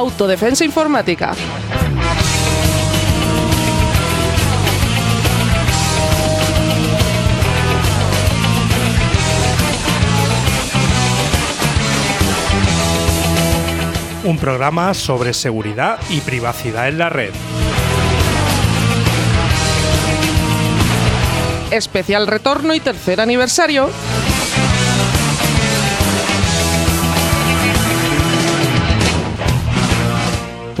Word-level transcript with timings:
Autodefensa 0.00 0.64
Informática. 0.64 1.34
Un 14.24 14.38
programa 14.38 14.94
sobre 14.94 15.34
seguridad 15.34 15.98
y 16.08 16.20
privacidad 16.22 16.88
en 16.88 16.96
la 16.96 17.10
red. 17.10 17.32
Especial 21.70 22.26
retorno 22.26 22.72
y 22.72 22.80
tercer 22.80 23.20
aniversario. 23.20 23.90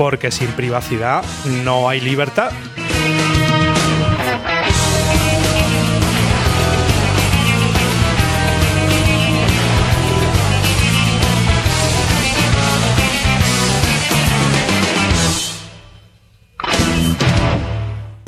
Porque 0.00 0.30
sin 0.30 0.48
privacidad 0.52 1.22
no 1.62 1.86
hay 1.86 2.00
libertad. 2.00 2.50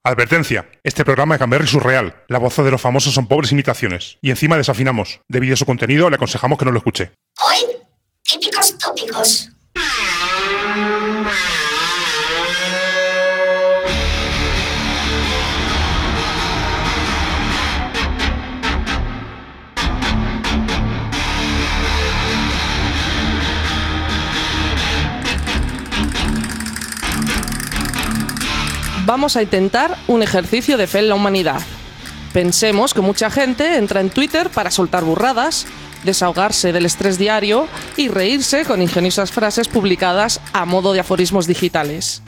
Advertencia. 0.04 0.68
Este 0.84 1.06
programa 1.06 1.36
es 1.36 1.40
Gamberry 1.40 1.66
surreal. 1.66 2.22
La 2.28 2.36
voz 2.36 2.54
de 2.54 2.70
los 2.70 2.82
famosos 2.82 3.14
son 3.14 3.26
pobres 3.26 3.50
imitaciones. 3.50 4.18
Y 4.20 4.28
encima 4.28 4.58
desafinamos. 4.58 5.22
Debido 5.26 5.54
a 5.54 5.56
su 5.56 5.64
contenido, 5.64 6.10
le 6.10 6.16
aconsejamos 6.16 6.58
que 6.58 6.66
no 6.66 6.72
lo 6.72 6.76
escuche. 6.76 7.12
Hoy, 7.40 7.64
típicos 8.22 8.76
tópicos. 8.76 9.48
Vamos 29.12 29.36
a 29.36 29.42
intentar 29.42 29.98
un 30.08 30.22
ejercicio 30.22 30.78
de 30.78 30.86
fe 30.86 31.00
en 31.00 31.10
la 31.10 31.14
humanidad. 31.16 31.60
Pensemos 32.32 32.94
que 32.94 33.02
mucha 33.02 33.30
gente 33.30 33.76
entra 33.76 34.00
en 34.00 34.08
Twitter 34.08 34.48
para 34.48 34.70
soltar 34.70 35.04
burradas, 35.04 35.66
desahogarse 36.02 36.72
del 36.72 36.86
estrés 36.86 37.18
diario 37.18 37.68
y 37.98 38.08
reírse 38.08 38.64
con 38.64 38.80
ingeniosas 38.80 39.30
frases 39.30 39.68
publicadas 39.68 40.40
a 40.54 40.64
modo 40.64 40.94
de 40.94 41.00
aforismos 41.00 41.46
digitales. 41.46 42.22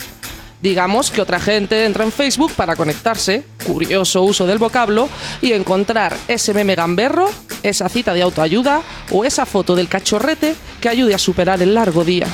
Digamos 0.60 1.10
que 1.10 1.22
otra 1.22 1.40
gente 1.40 1.86
entra 1.86 2.04
en 2.04 2.12
Facebook 2.12 2.52
para 2.52 2.76
conectarse, 2.76 3.44
curioso 3.64 4.22
uso 4.22 4.46
del 4.46 4.58
vocablo, 4.58 5.08
y 5.40 5.52
encontrar 5.52 6.14
ese 6.28 6.52
meme 6.52 6.74
gamberro, 6.74 7.30
esa 7.62 7.88
cita 7.88 8.12
de 8.12 8.20
autoayuda 8.20 8.82
o 9.10 9.24
esa 9.24 9.46
foto 9.46 9.74
del 9.74 9.88
cachorrete 9.88 10.54
que 10.82 10.90
ayude 10.90 11.14
a 11.14 11.18
superar 11.18 11.62
el 11.62 11.72
largo 11.72 12.04
día. 12.04 12.26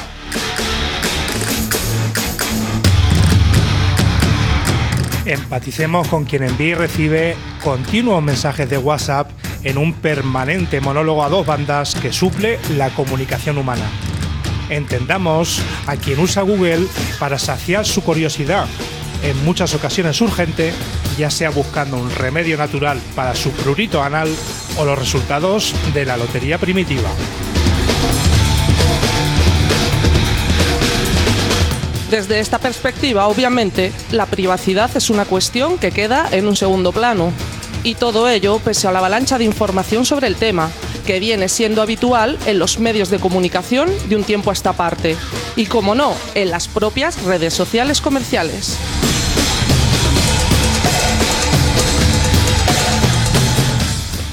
Empaticemos 5.31 6.09
con 6.09 6.25
quien 6.25 6.43
envía 6.43 6.71
y 6.71 6.75
recibe 6.75 7.37
continuos 7.63 8.21
mensajes 8.21 8.69
de 8.69 8.79
WhatsApp 8.79 9.31
en 9.63 9.79
un 9.79 9.93
permanente 9.93 10.81
monólogo 10.81 11.23
a 11.23 11.29
dos 11.29 11.47
bandas 11.47 11.95
que 11.95 12.13
suple 12.13 12.59
la 12.77 12.91
comunicación 12.91 13.57
humana. 13.57 13.85
Entendamos 14.71 15.63
a 15.87 15.95
quien 15.95 16.19
usa 16.19 16.43
Google 16.43 16.85
para 17.21 17.39
saciar 17.39 17.87
su 17.87 18.03
curiosidad, 18.03 18.67
en 19.23 19.45
muchas 19.45 19.73
ocasiones 19.73 20.21
urgente, 20.21 20.73
ya 21.17 21.31
sea 21.31 21.51
buscando 21.51 21.97
un 21.97 22.11
remedio 22.11 22.57
natural 22.57 23.01
para 23.15 23.37
su 23.37 23.53
prurito 23.53 24.03
anal 24.03 24.29
o 24.79 24.85
los 24.85 24.99
resultados 24.99 25.77
de 25.95 26.07
la 26.07 26.17
lotería 26.17 26.59
primitiva. 26.59 27.11
Desde 32.11 32.41
esta 32.41 32.59
perspectiva, 32.59 33.29
obviamente, 33.29 33.93
la 34.11 34.27
privacidad 34.27 34.91
es 34.97 35.11
una 35.11 35.27
cuestión 35.27 35.79
que 35.79 35.93
queda 35.93 36.29
en 36.33 36.49
un 36.49 36.57
segundo 36.57 36.91
plano. 36.91 37.33
Y 37.85 37.95
todo 37.95 38.29
ello 38.29 38.59
pese 38.59 38.89
a 38.89 38.93
la 38.93 38.99
avalancha 38.99 39.39
de 39.39 39.45
información 39.45 40.05
sobre 40.05 40.27
el 40.27 40.35
tema, 40.35 40.73
que 41.07 41.21
viene 41.21 41.49
siendo 41.49 41.83
habitual 41.83 42.37
en 42.47 42.59
los 42.59 42.81
medios 42.81 43.11
de 43.11 43.21
comunicación 43.21 43.89
de 44.09 44.17
un 44.17 44.25
tiempo 44.25 44.51
a 44.51 44.53
esta 44.53 44.73
parte. 44.73 45.17
Y 45.55 45.67
como 45.67 45.95
no, 45.95 46.13
en 46.35 46.51
las 46.51 46.67
propias 46.67 47.23
redes 47.23 47.55
sociales 47.55 48.01
comerciales. 48.01 48.77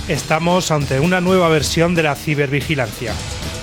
Estamos 0.08 0.72
ante 0.72 1.00
una 1.00 1.22
nueva 1.22 1.48
versión 1.50 1.94
de 1.94 2.04
la 2.04 2.16
cibervigilancia. 2.16 3.14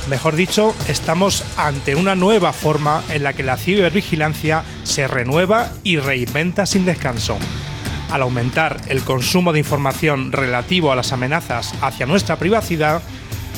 Mejor 0.09 0.37
dicho, 0.37 0.75
estamos 0.87 1.43
ante 1.57 1.95
una 1.95 2.15
nueva 2.15 2.53
forma 2.53 3.03
en 3.09 3.23
la 3.23 3.33
que 3.33 3.43
la 3.43 3.57
cibervigilancia 3.57 4.63
se 4.83 5.09
renueva 5.09 5.73
y 5.83 5.97
reinventa 5.97 6.67
sin 6.67 6.85
descanso. 6.85 7.39
Al 8.11 8.21
aumentar 8.21 8.83
el 8.89 9.03
consumo 9.03 9.55
de 9.55 9.61
información 9.61 10.31
relativo 10.31 10.93
a 10.93 10.97
las 10.97 11.13
amenazas 11.13 11.75
hacia 11.81 12.05
nuestra 12.05 12.37
privacidad, 12.37 13.01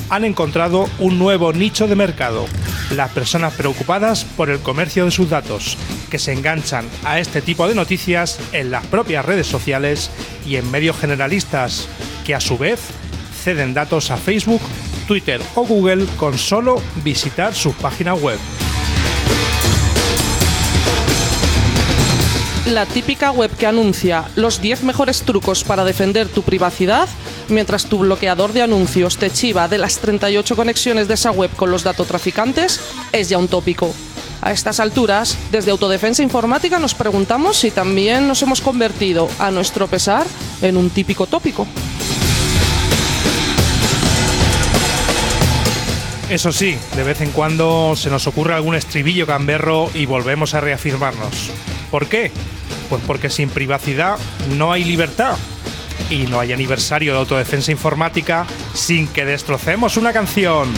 han 0.09 0.23
encontrado 0.23 0.89
un 0.99 1.19
nuevo 1.19 1.51
nicho 1.51 1.85
de 1.85 1.97
mercado, 1.97 2.45
las 2.91 3.11
personas 3.11 3.53
preocupadas 3.53 4.23
por 4.23 4.49
el 4.49 4.59
comercio 4.59 5.03
de 5.03 5.11
sus 5.11 5.29
datos, 5.29 5.77
que 6.09 6.17
se 6.17 6.31
enganchan 6.31 6.85
a 7.03 7.19
este 7.19 7.41
tipo 7.41 7.67
de 7.67 7.75
noticias 7.75 8.39
en 8.53 8.71
las 8.71 8.85
propias 8.85 9.25
redes 9.25 9.47
sociales 9.47 10.09
y 10.45 10.55
en 10.55 10.71
medios 10.71 10.97
generalistas, 10.97 11.89
que 12.25 12.33
a 12.33 12.39
su 12.39 12.57
vez 12.57 12.79
ceden 13.43 13.73
datos 13.73 14.11
a 14.11 14.17
Facebook, 14.17 14.61
Twitter 15.07 15.41
o 15.55 15.65
Google 15.65 16.05
con 16.17 16.37
solo 16.37 16.81
visitar 17.03 17.55
sus 17.55 17.73
páginas 17.75 18.21
web. 18.21 18.37
La 22.67 22.85
típica 22.85 23.31
web 23.31 23.49
que 23.55 23.65
anuncia 23.65 24.25
los 24.35 24.61
10 24.61 24.83
mejores 24.83 25.21
trucos 25.21 25.63
para 25.63 25.85
defender 25.85 26.27
tu 26.27 26.43
privacidad, 26.43 27.07
mientras 27.47 27.85
tu 27.85 27.99
bloqueador 27.99 28.51
de 28.51 28.61
anuncios 28.61 29.17
te 29.17 29.29
chiva 29.29 29.69
de 29.69 29.77
las 29.77 29.99
38 29.99 30.55
conexiones 30.57 31.07
de 31.07 31.13
esa 31.13 31.31
web 31.31 31.49
con 31.55 31.71
los 31.71 31.83
datotraficantes, 31.83 32.81
es 33.13 33.29
ya 33.29 33.37
un 33.37 33.47
tópico. 33.47 33.93
A 34.41 34.51
estas 34.51 34.81
alturas, 34.81 35.37
desde 35.49 35.71
Autodefensa 35.71 36.23
Informática 36.23 36.77
nos 36.77 36.93
preguntamos 36.93 37.57
si 37.57 37.71
también 37.71 38.27
nos 38.27 38.41
hemos 38.41 38.59
convertido, 38.59 39.29
a 39.39 39.49
nuestro 39.49 39.87
pesar, 39.87 40.27
en 40.61 40.75
un 40.75 40.89
típico 40.89 41.25
tópico. 41.25 41.65
Eso 46.29 46.51
sí, 46.51 46.77
de 46.97 47.03
vez 47.03 47.21
en 47.21 47.31
cuando 47.31 47.95
se 47.95 48.09
nos 48.09 48.27
ocurre 48.27 48.53
algún 48.53 48.75
estribillo 48.75 49.25
gamberro 49.25 49.89
y 49.93 50.05
volvemos 50.05 50.53
a 50.53 50.59
reafirmarnos. 50.59 51.51
¿Por 51.89 52.07
qué? 52.07 52.31
Pues 52.89 53.01
porque 53.07 53.29
sin 53.29 53.49
privacidad 53.49 54.17
no 54.57 54.73
hay 54.73 54.83
libertad. 54.83 55.37
Y 56.09 56.27
no 56.27 56.41
hay 56.41 56.51
aniversario 56.51 57.13
de 57.13 57.19
autodefensa 57.19 57.71
informática 57.71 58.45
sin 58.73 59.07
que 59.07 59.23
destrocemos 59.23 59.95
una 59.95 60.11
canción. 60.11 60.73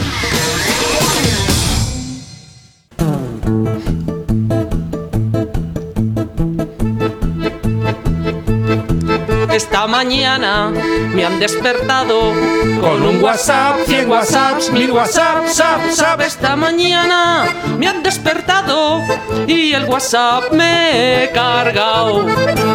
Esta 9.80 9.92
mañana 9.92 10.70
me 11.14 11.24
han 11.24 11.40
despertado 11.40 12.34
Con 12.82 13.02
un 13.02 13.24
WhatsApp, 13.24 13.76
100 13.86 14.10
WhatsApps, 14.10 14.70
1000 14.70 14.92
WhatsApps, 14.92 15.54
sap, 15.54 15.90
sap. 15.90 16.20
Esta 16.20 16.54
mañana 16.54 17.46
me 17.78 17.88
han 17.88 18.02
despertado 18.02 19.00
y 19.46 19.72
el 19.72 19.86
WhatsApp 19.86 20.52
me 20.52 21.24
he 21.24 21.30
cargado. 21.30 22.26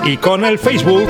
Y 0.03 0.17
con 0.17 0.45
el 0.45 0.57
Facebook, 0.57 1.07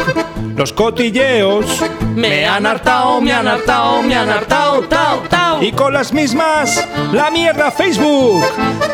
los 0.57 0.74
cotilleos 0.74 1.65
Me 2.13 2.45
han 2.45 2.65
hartado, 2.65 3.21
me 3.21 3.31
han 3.31 3.47
hartado, 3.47 4.01
me 4.01 4.15
han 4.15 4.30
hartado, 4.30 4.81
tao, 4.89 5.19
tao. 5.30 5.63
Y 5.63 5.71
con 5.71 5.94
las 5.94 6.12
mismas, 6.12 6.86
la 7.13 7.31
mierda 7.31 7.71
Facebook. 7.71 8.44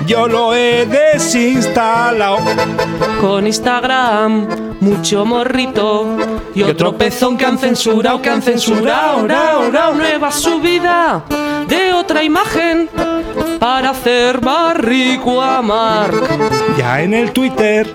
Yo 0.05 0.27
lo 0.27 0.53
he 0.53 0.85
desinstalado. 0.85 2.37
Con 3.19 3.47
Instagram, 3.47 4.77
mucho 4.81 5.25
morrito 5.25 6.40
y 6.53 6.63
otro 6.63 6.97
pezón 6.97 7.37
que 7.37 7.45
han 7.45 7.57
censurado, 7.57 8.21
que 8.21 8.29
han 8.29 8.41
censurado. 8.41 9.27
Rao, 9.27 9.71
rao, 9.71 9.93
nueva 9.93 10.31
subida 10.31 11.23
de 11.67 11.93
otra 11.93 12.23
imagen 12.23 12.89
para 13.59 13.91
hacer 13.91 14.41
más 14.41 14.75
rico 14.77 15.41
a 15.41 15.61
Mark. 15.61 16.15
Ya 16.77 17.01
en 17.01 17.13
el 17.13 17.31
Twitter, 17.31 17.87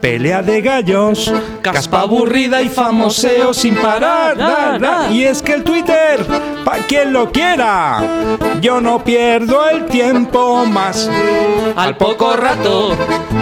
pelea 0.00 0.42
de 0.42 0.60
gallos, 0.60 1.32
caspa 1.62 2.02
aburrida 2.02 2.62
y 2.62 2.68
famoseo 2.68 3.54
sin 3.54 3.74
parar. 3.76 4.36
da, 4.36 4.78
da. 4.78 5.10
Y 5.10 5.24
es 5.24 5.42
que 5.42 5.54
el 5.54 5.64
Twitter, 5.64 6.24
pa' 6.64 6.78
quien 6.86 7.12
lo 7.12 7.32
quiera, 7.32 8.02
yo 8.60 8.80
no 8.80 9.02
pierdo 9.02 9.68
el 9.68 9.86
tiempo 9.86 10.64
más. 10.66 11.10
Al 11.76 11.96
poco 11.96 12.36
rato 12.36 12.96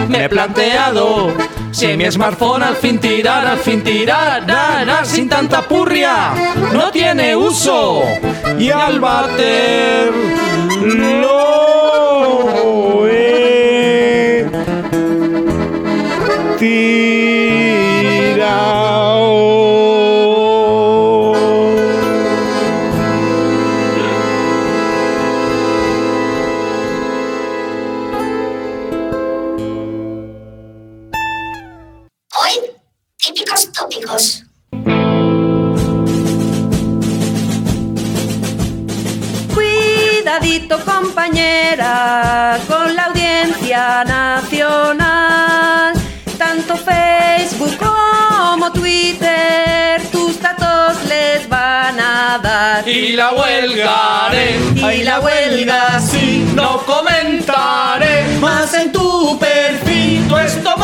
me 0.07 0.25
he 0.25 0.29
planteado 0.29 1.33
si 1.73 1.97
mi 1.97 2.09
smartphone 2.11 2.65
al 2.65 2.75
fin 2.75 2.99
tirar, 2.99 3.47
al 3.47 3.57
fin 3.57 3.81
tirar, 3.83 4.45
da, 4.45 4.85
da, 4.85 5.03
sin 5.03 5.27
tanta 5.27 5.63
purria, 5.63 6.33
no 6.71 6.91
tiene 6.91 7.35
uso. 7.35 8.03
Y 8.59 8.69
al 8.69 8.99
bater 8.99 10.11
lo 11.21 13.07
he 13.07 14.45
Cuidadito 39.53 40.79
compañera 40.85 42.59
con 42.67 42.95
la 42.95 43.05
audiencia 43.05 44.03
nacional. 44.03 45.93
Tanto 46.37 46.75
Facebook 46.77 47.75
como 47.77 48.71
Twitter, 48.71 49.99
tus 50.11 50.39
datos 50.39 51.03
les 51.07 51.49
van 51.49 51.99
a 51.99 52.39
dar. 52.41 52.87
Y 52.87 53.13
la 53.13 53.31
huelga 53.31 54.27
haré, 54.27 54.59
Y 54.75 55.03
la 55.03 55.19
huelga 55.21 55.99
sí, 55.99 56.45
no 56.53 56.83
comentaré 56.85 58.37
más 58.39 58.75
en 58.75 58.91
tu 58.91 59.39
perfil, 59.39 60.27
tú 60.27 60.37
esto 60.37 60.75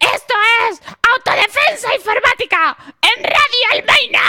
Esto 0.00 0.34
es 0.70 0.80
Autodefensa 1.14 1.94
Informática 1.94 2.74
en 3.02 3.22
Radio 3.22 3.66
Almeina. 3.72 4.22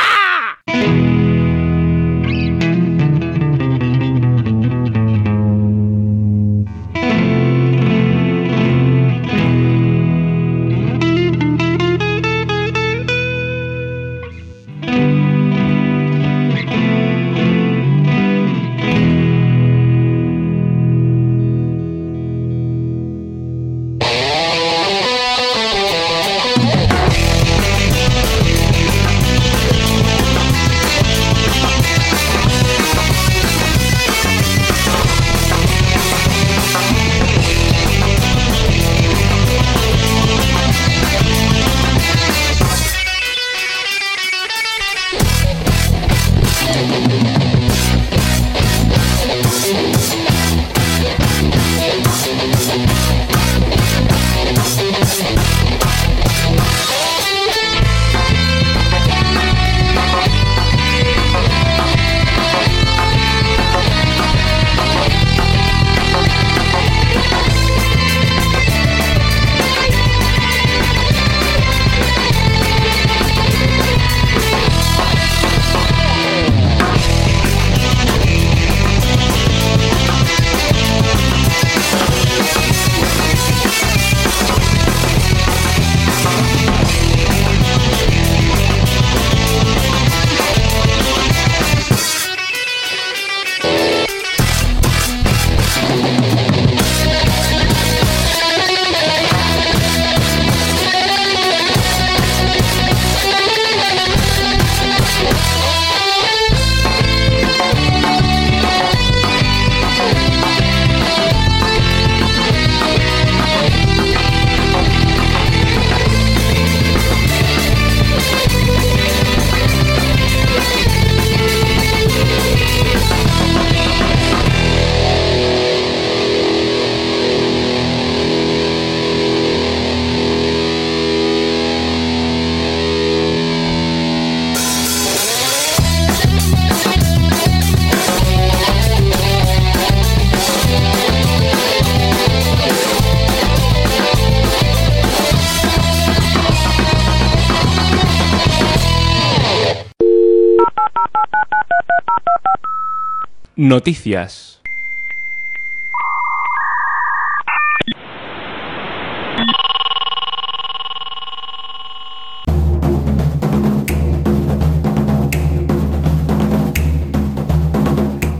Noticias. 153.63 154.60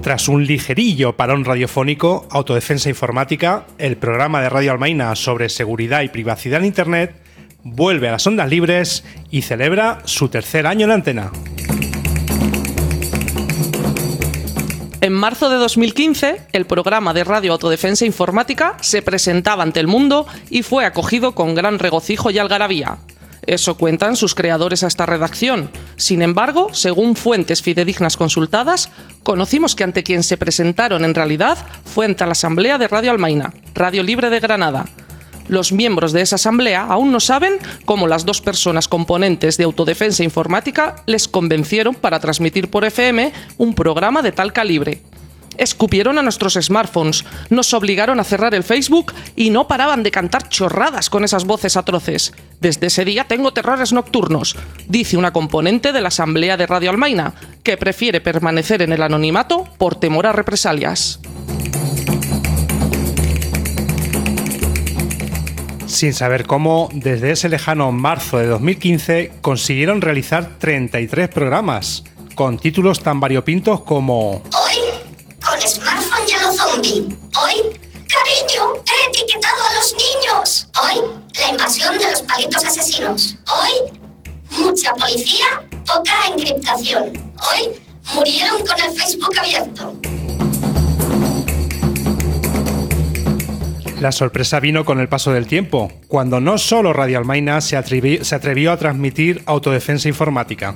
Tras 0.01 0.27
un 0.27 0.46
ligerillo 0.46 1.15
parón 1.15 1.46
radiofónico, 1.46 2.27
Autodefensa 2.30 2.89
Informática, 2.89 3.65
el 3.77 3.96
programa 3.96 4.42
de 4.42 4.50
Radio 4.50 4.74
Almaina 4.74 5.15
sobre 5.15 5.48
seguridad 5.48 6.01
y 6.01 6.10
privacidad 6.10 6.60
en 6.60 6.65
Internet, 6.65 7.15
vuelve 7.63 8.10
a 8.10 8.12
las 8.12 8.27
ondas 8.27 8.50
libres 8.50 9.06
y 9.32 9.44
celebra 9.44 10.01
su 10.03 10.27
tercer 10.27 10.68
año 10.68 10.84
en 10.84 10.89
la 10.89 10.96
antena. 10.96 11.32
En 15.03 15.12
marzo 15.12 15.50
de 15.50 15.57
2015, 15.57 16.43
el 16.53 16.65
programa 16.65 17.13
de 17.13 17.25
Radio 17.25 17.51
Autodefensa 17.51 18.05
Informática 18.05 18.77
se 18.79 19.01
presentaba 19.01 19.62
ante 19.62 19.81
el 19.81 19.88
mundo 19.88 20.25
y 20.50 20.63
fue 20.63 20.86
acogido 20.86 21.36
con 21.36 21.55
gran 21.55 21.77
regocijo 21.77 22.31
y 22.31 22.38
algarabía. 22.38 23.00
Eso 23.45 23.75
cuentan 23.75 24.15
sus 24.15 24.33
creadores 24.33 24.81
a 24.81 24.88
esta 24.88 25.05
redacción. 25.05 25.69
Sin 25.98 26.22
embargo, 26.22 26.69
según 26.72 27.17
fuentes 27.17 27.62
fidedignas 27.62 28.15
consultadas, 28.15 28.91
conocimos 29.24 29.75
que 29.75 29.83
ante 29.83 30.03
quien 30.03 30.24
se 30.24 30.38
presentaron 30.38 31.03
en 31.03 31.15
realidad 31.15 31.57
fue 31.83 32.05
ante 32.05 32.25
la 32.25 32.31
Asamblea 32.31 32.77
de 32.77 32.88
Radio 32.88 33.12
Almaina, 33.12 33.53
Radio 33.75 34.03
Libre 34.03 34.29
de 34.29 34.39
Granada. 34.39 34.86
Los 35.47 35.71
miembros 35.71 36.13
de 36.13 36.21
esa 36.21 36.35
asamblea 36.35 36.85
aún 36.85 37.12
no 37.12 37.19
saben 37.19 37.53
cómo 37.85 38.07
las 38.07 38.25
dos 38.25 38.41
personas 38.41 38.88
componentes 38.88 39.57
de 39.57 39.65
autodefensa 39.65 40.23
informática 40.23 40.95
les 41.05 41.27
convencieron 41.27 41.95
para 41.95 42.19
transmitir 42.19 42.69
por 42.69 42.85
FM 42.85 43.33
un 43.57 43.75
programa 43.75 44.21
de 44.21 44.31
tal 44.31 44.53
calibre. 44.53 45.01
Escupieron 45.57 46.17
a 46.17 46.23
nuestros 46.23 46.53
smartphones, 46.53 47.25
nos 47.50 47.73
obligaron 47.73 48.19
a 48.19 48.23
cerrar 48.23 48.55
el 48.55 48.63
Facebook 48.63 49.13
y 49.35 49.51
no 49.51 49.67
paraban 49.67 50.01
de 50.01 50.09
cantar 50.09 50.50
chorradas 50.50 51.09
con 51.09 51.23
esas 51.23 51.45
voces 51.45 51.77
atroces. 51.77 52.33
Desde 52.59 52.88
ese 52.88 53.05
día 53.05 53.25
tengo 53.25 53.53
terrores 53.53 53.93
nocturnos, 53.93 54.55
dice 54.88 55.15
una 55.15 55.31
componente 55.31 55.91
de 55.91 56.01
la 56.01 56.07
Asamblea 56.07 56.57
de 56.57 56.65
Radio 56.65 56.89
Almaina, 56.89 57.35
que 57.62 57.77
prefiere 57.77 58.19
permanecer 58.19 58.81
en 58.81 58.93
el 58.93 59.03
anonimato 59.03 59.65
por 59.77 59.95
temor 59.95 60.25
a 60.25 60.31
represalias. 60.31 61.19
Sin 65.93 66.15
saber 66.15 66.47
cómo, 66.47 66.89
desde 66.91 67.29
ese 67.29 67.50
lejano 67.50 67.91
marzo 67.91 68.39
de 68.39 68.47
2015 68.47 69.31
consiguieron 69.41 70.01
realizar 70.01 70.57
33 70.57 71.29
programas, 71.29 72.03
con 72.33 72.57
títulos 72.57 73.01
tan 73.01 73.19
variopintos 73.19 73.83
como 73.83 74.38
Hoy, 74.38 74.77
con 75.39 75.62
smartphone 75.62 76.27
y 76.27 76.31
a 76.31 76.41
lo 76.41 76.51
zombie. 76.51 77.15
Hoy, 77.39 77.79
cariño, 78.07 78.73
he 78.88 79.09
etiquetado 79.12 79.63
a 79.69 79.73
los 79.75 79.93
niños. 79.93 80.67
Hoy, 80.81 81.00
la 81.39 81.50
invasión 81.50 81.95
de 82.00 82.09
los 82.09 82.23
palitos 82.23 82.65
asesinos. 82.65 83.35
Hoy, 83.47 84.00
mucha 84.50 84.95
policía, 84.95 85.45
poca 85.85 86.13
encriptación. 86.35 87.33
Hoy, 87.51 87.69
murieron 88.15 88.65
con 88.65 88.81
el 88.83 89.00
Facebook 89.00 89.38
abierto. 89.39 89.93
La 94.03 94.12
sorpresa 94.12 94.60
vino 94.60 94.83
con 94.83 95.00
el 95.00 95.07
paso 95.07 95.31
del 95.31 95.48
tiempo, 95.48 95.89
cuando 96.10 96.41
no 96.41 96.57
solo 96.57 96.91
Radio 96.91 97.19
Almaina 97.19 97.62
se, 97.62 97.81
se 98.22 98.36
atrevió 98.36 98.74
a 98.74 98.77
transmitir 98.77 99.41
autodefensa 99.45 100.10
informática. 100.10 100.75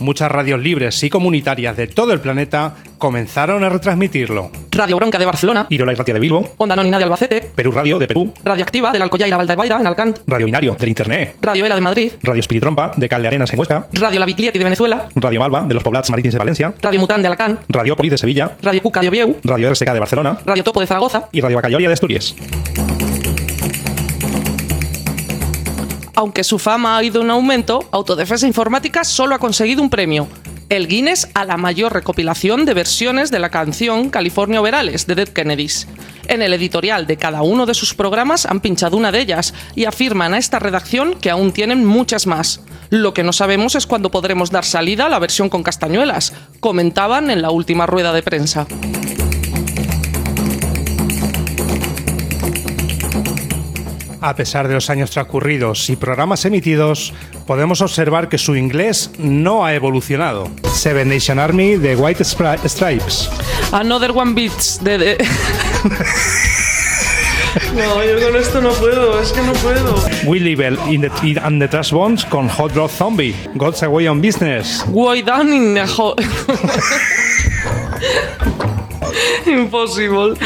Muchas 0.00 0.30
radios 0.30 0.60
libres 0.60 1.02
y 1.02 1.10
comunitarias 1.10 1.76
de 1.76 1.86
todo 1.86 2.12
el 2.12 2.20
planeta 2.20 2.74
comenzaron 2.98 3.62
a 3.64 3.68
retransmitirlo. 3.68 4.50
Radio 4.72 4.96
Bronca 4.96 5.18
de 5.18 5.26
Barcelona, 5.26 5.66
Irola 5.70 5.92
y 5.92 5.94
Ratia 5.96 6.14
de 6.14 6.20
Bilbo, 6.20 6.54
Onda 6.58 6.72
Anónima 6.74 6.98
de 6.98 7.04
Albacete, 7.04 7.40
Perú 7.54 7.72
Radio 7.72 7.98
de 7.98 8.06
Perú, 8.06 8.32
Radioactiva 8.44 8.92
del 8.92 9.02
Alcoyá 9.02 9.26
y 9.26 9.30
la 9.30 9.36
Valdebaira 9.36 9.78
en 9.80 9.86
Alcant, 9.86 10.18
Radio 10.26 10.46
Binario 10.46 10.74
del 10.78 10.88
Internet, 10.88 11.36
Radio 11.40 11.64
Ela 11.66 11.74
de 11.74 11.80
Madrid, 11.80 12.12
Radio 12.22 12.40
Espiritrompa 12.40 12.92
de 12.96 13.08
Cal 13.08 13.22
de 13.22 13.28
Arenas 13.28 13.52
en 13.52 13.58
Huesca, 13.58 13.86
Radio 13.92 14.20
La 14.20 14.26
Viclieti 14.26 14.58
de 14.58 14.64
Venezuela, 14.64 15.08
Radio 15.14 15.40
Malva 15.40 15.62
de 15.62 15.74
los 15.74 15.82
Poblats 15.82 16.10
Marítims 16.10 16.34
de 16.34 16.38
Valencia, 16.38 16.74
Radio 16.82 17.00
Mután 17.00 17.22
de 17.22 17.28
Alacant, 17.28 17.60
Radio 17.68 17.96
Poli 17.96 18.08
de 18.10 18.18
Sevilla, 18.18 18.56
Radio 18.62 18.82
Cuca 18.82 19.00
de 19.00 19.08
Ovieu, 19.08 19.36
Radio 19.44 19.70
RSK 19.70 19.92
de 19.92 19.98
Barcelona. 20.00 20.38
Radio 20.44 20.64
Topo 20.64 20.80
de 20.80 20.86
Zaragoza. 20.86 21.28
y 21.32 21.40
Radio 21.40 21.56
Bacalloria 21.56 21.88
de 21.88 21.94
Asturias. 21.94 22.34
Aunque 26.20 26.44
su 26.44 26.58
fama 26.58 26.98
ha 26.98 27.02
ido 27.02 27.22
en 27.22 27.30
aumento, 27.30 27.88
Autodefensa 27.92 28.46
Informática 28.46 29.04
solo 29.04 29.34
ha 29.34 29.38
conseguido 29.38 29.80
un 29.80 29.88
premio, 29.88 30.28
el 30.68 30.86
Guinness 30.86 31.26
a 31.32 31.46
la 31.46 31.56
mayor 31.56 31.94
recopilación 31.94 32.66
de 32.66 32.74
versiones 32.74 33.30
de 33.30 33.38
la 33.38 33.48
canción 33.48 34.10
California 34.10 34.60
Overales 34.60 35.06
de 35.06 35.14
Dead 35.14 35.28
Kennedys. 35.28 35.88
En 36.28 36.42
el 36.42 36.52
editorial 36.52 37.06
de 37.06 37.16
cada 37.16 37.40
uno 37.40 37.64
de 37.64 37.72
sus 37.72 37.94
programas 37.94 38.44
han 38.44 38.60
pinchado 38.60 38.98
una 38.98 39.12
de 39.12 39.20
ellas 39.20 39.54
y 39.74 39.86
afirman 39.86 40.34
a 40.34 40.38
esta 40.38 40.58
redacción 40.58 41.14
que 41.14 41.30
aún 41.30 41.52
tienen 41.52 41.86
muchas 41.86 42.26
más. 42.26 42.60
Lo 42.90 43.14
que 43.14 43.22
no 43.22 43.32
sabemos 43.32 43.74
es 43.74 43.86
cuándo 43.86 44.10
podremos 44.10 44.50
dar 44.50 44.66
salida 44.66 45.06
a 45.06 45.08
la 45.08 45.20
versión 45.20 45.48
con 45.48 45.62
castañuelas, 45.62 46.34
comentaban 46.60 47.30
en 47.30 47.40
la 47.40 47.50
última 47.50 47.86
rueda 47.86 48.12
de 48.12 48.22
prensa. 48.22 48.66
A 54.22 54.34
pesar 54.36 54.68
de 54.68 54.74
los 54.74 54.90
años 54.90 55.10
transcurridos 55.10 55.88
y 55.88 55.96
programas 55.96 56.44
emitidos, 56.44 57.14
podemos 57.46 57.80
observar 57.80 58.28
que 58.28 58.36
su 58.38 58.54
inglés 58.54 59.10
no 59.18 59.64
ha 59.64 59.74
evolucionado. 59.74 60.48
Seven 60.74 61.08
Nation 61.08 61.38
Army 61.38 61.76
de 61.76 61.96
White 61.96 62.22
Stripes. 62.24 63.30
Another 63.72 64.10
One 64.14 64.34
Beats 64.34 64.78
de... 64.84 64.98
de- 64.98 65.16
no, 67.74 68.04
yo 68.04 68.26
con 68.26 68.36
esto 68.36 68.60
no 68.60 68.70
puedo, 68.72 69.20
es 69.22 69.32
que 69.32 69.40
no 69.40 69.52
puedo. 69.54 69.94
Will 70.26 70.44
Level 70.44 70.78
in 70.90 71.00
the, 71.00 71.10
in- 71.26 71.38
and 71.38 71.60
the 71.62 71.68
Trash 71.68 71.90
Bones 71.92 72.24
con 72.26 72.46
Hot 72.48 72.72
Rod 72.74 72.90
Zombie. 72.90 73.34
God's 73.54 73.82
Away 73.82 74.06
on 74.06 74.20
Business. 74.20 74.84
Way 74.88 75.22
down 75.22 75.50
in 75.52 75.74
the 75.74 75.86
ho- 75.86 76.14
Impossible. 79.46 80.36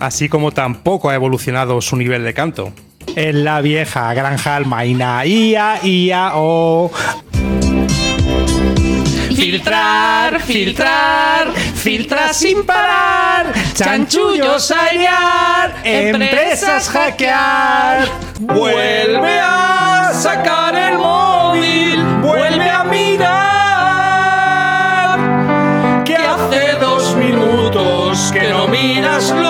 Así 0.00 0.28
como 0.30 0.50
tampoco 0.50 1.10
ha 1.10 1.14
evolucionado 1.14 1.80
su 1.82 1.94
nivel 1.96 2.24
de 2.24 2.34
canto. 2.34 2.72
En 3.16 3.44
la 3.44 3.60
vieja 3.60 4.12
granja 4.14 4.56
almaina, 4.56 5.24
ia, 5.26 5.78
ia, 5.84 6.32
o. 6.34 6.90
Filtrar, 9.36 10.40
filtrar, 10.40 11.52
filtra 11.52 12.32
sin 12.32 12.64
parar. 12.64 13.52
Chanchullos 13.74 14.70
a 14.70 14.92
liar, 14.92 15.74
empresas 15.84 16.88
hackear. 16.88 18.08
Vuelve 18.40 19.40
a 19.40 20.12
sacar 20.14 20.74
el 20.76 20.98
móvil, 20.98 22.04
vuelve 22.22 22.70
a 22.70 22.84
mirar. 22.84 23.50
Que 26.04 26.16
hace 26.16 26.74
dos 26.80 27.16
minutos 27.16 28.30
que 28.32 28.48
no 28.50 28.68
miras 28.68 29.30
lo 29.30 29.49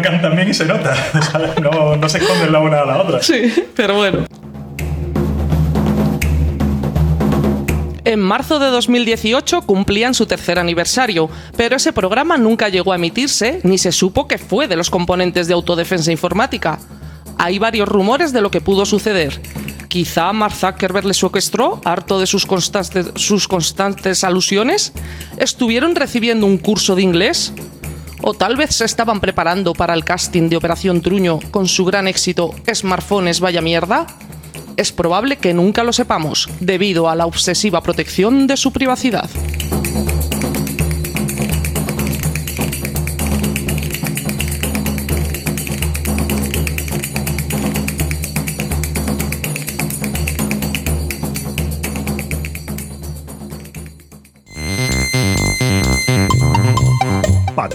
no 0.00 0.54
se 0.54 0.64
nota. 0.64 0.94
no 2.00 2.08
se 2.08 2.18
esconden 2.18 2.52
la 2.52 2.58
una 2.60 2.80
a 2.80 2.86
la 2.86 2.98
otra. 2.98 3.22
Sí, 3.22 3.52
pero 3.74 3.96
bueno. 3.96 4.26
En 8.08 8.20
marzo 8.20 8.58
de 8.58 8.68
2018 8.68 9.60
cumplían 9.66 10.14
su 10.14 10.24
tercer 10.24 10.58
aniversario, 10.58 11.28
pero 11.58 11.76
ese 11.76 11.92
programa 11.92 12.38
nunca 12.38 12.70
llegó 12.70 12.92
a 12.92 12.96
emitirse 12.96 13.60
ni 13.64 13.76
se 13.76 13.92
supo 13.92 14.26
que 14.26 14.38
fue 14.38 14.66
de 14.66 14.76
los 14.76 14.88
componentes 14.88 15.46
de 15.46 15.52
autodefensa 15.52 16.10
informática. 16.10 16.78
Hay 17.36 17.58
varios 17.58 17.86
rumores 17.86 18.32
de 18.32 18.40
lo 18.40 18.50
que 18.50 18.62
pudo 18.62 18.86
suceder. 18.86 19.38
Quizá 19.88 20.32
Mark 20.32 20.54
Zuckerberg 20.54 21.04
les 21.04 21.18
secuestró, 21.18 21.82
harto 21.84 22.18
de 22.18 22.26
sus 22.26 22.46
constantes, 22.46 23.10
sus 23.16 23.46
constantes 23.46 24.24
alusiones. 24.24 24.94
¿Estuvieron 25.36 25.94
recibiendo 25.94 26.46
un 26.46 26.56
curso 26.56 26.94
de 26.94 27.02
inglés? 27.02 27.52
¿O 28.20 28.34
tal 28.34 28.56
vez 28.56 28.74
se 28.74 28.84
estaban 28.84 29.20
preparando 29.20 29.72
para 29.72 29.94
el 29.94 30.04
casting 30.04 30.48
de 30.48 30.56
Operación 30.56 31.00
Truño 31.00 31.38
con 31.50 31.68
su 31.68 31.84
gran 31.84 32.08
éxito 32.08 32.54
Smartphones 32.72 33.40
vaya 33.40 33.60
mierda? 33.60 34.06
Es 34.76 34.92
probable 34.92 35.36
que 35.36 35.54
nunca 35.54 35.84
lo 35.84 35.92
sepamos, 35.92 36.48
debido 36.60 37.08
a 37.08 37.14
la 37.14 37.26
obsesiva 37.26 37.80
protección 37.80 38.46
de 38.46 38.56
su 38.56 38.72
privacidad. 38.72 39.28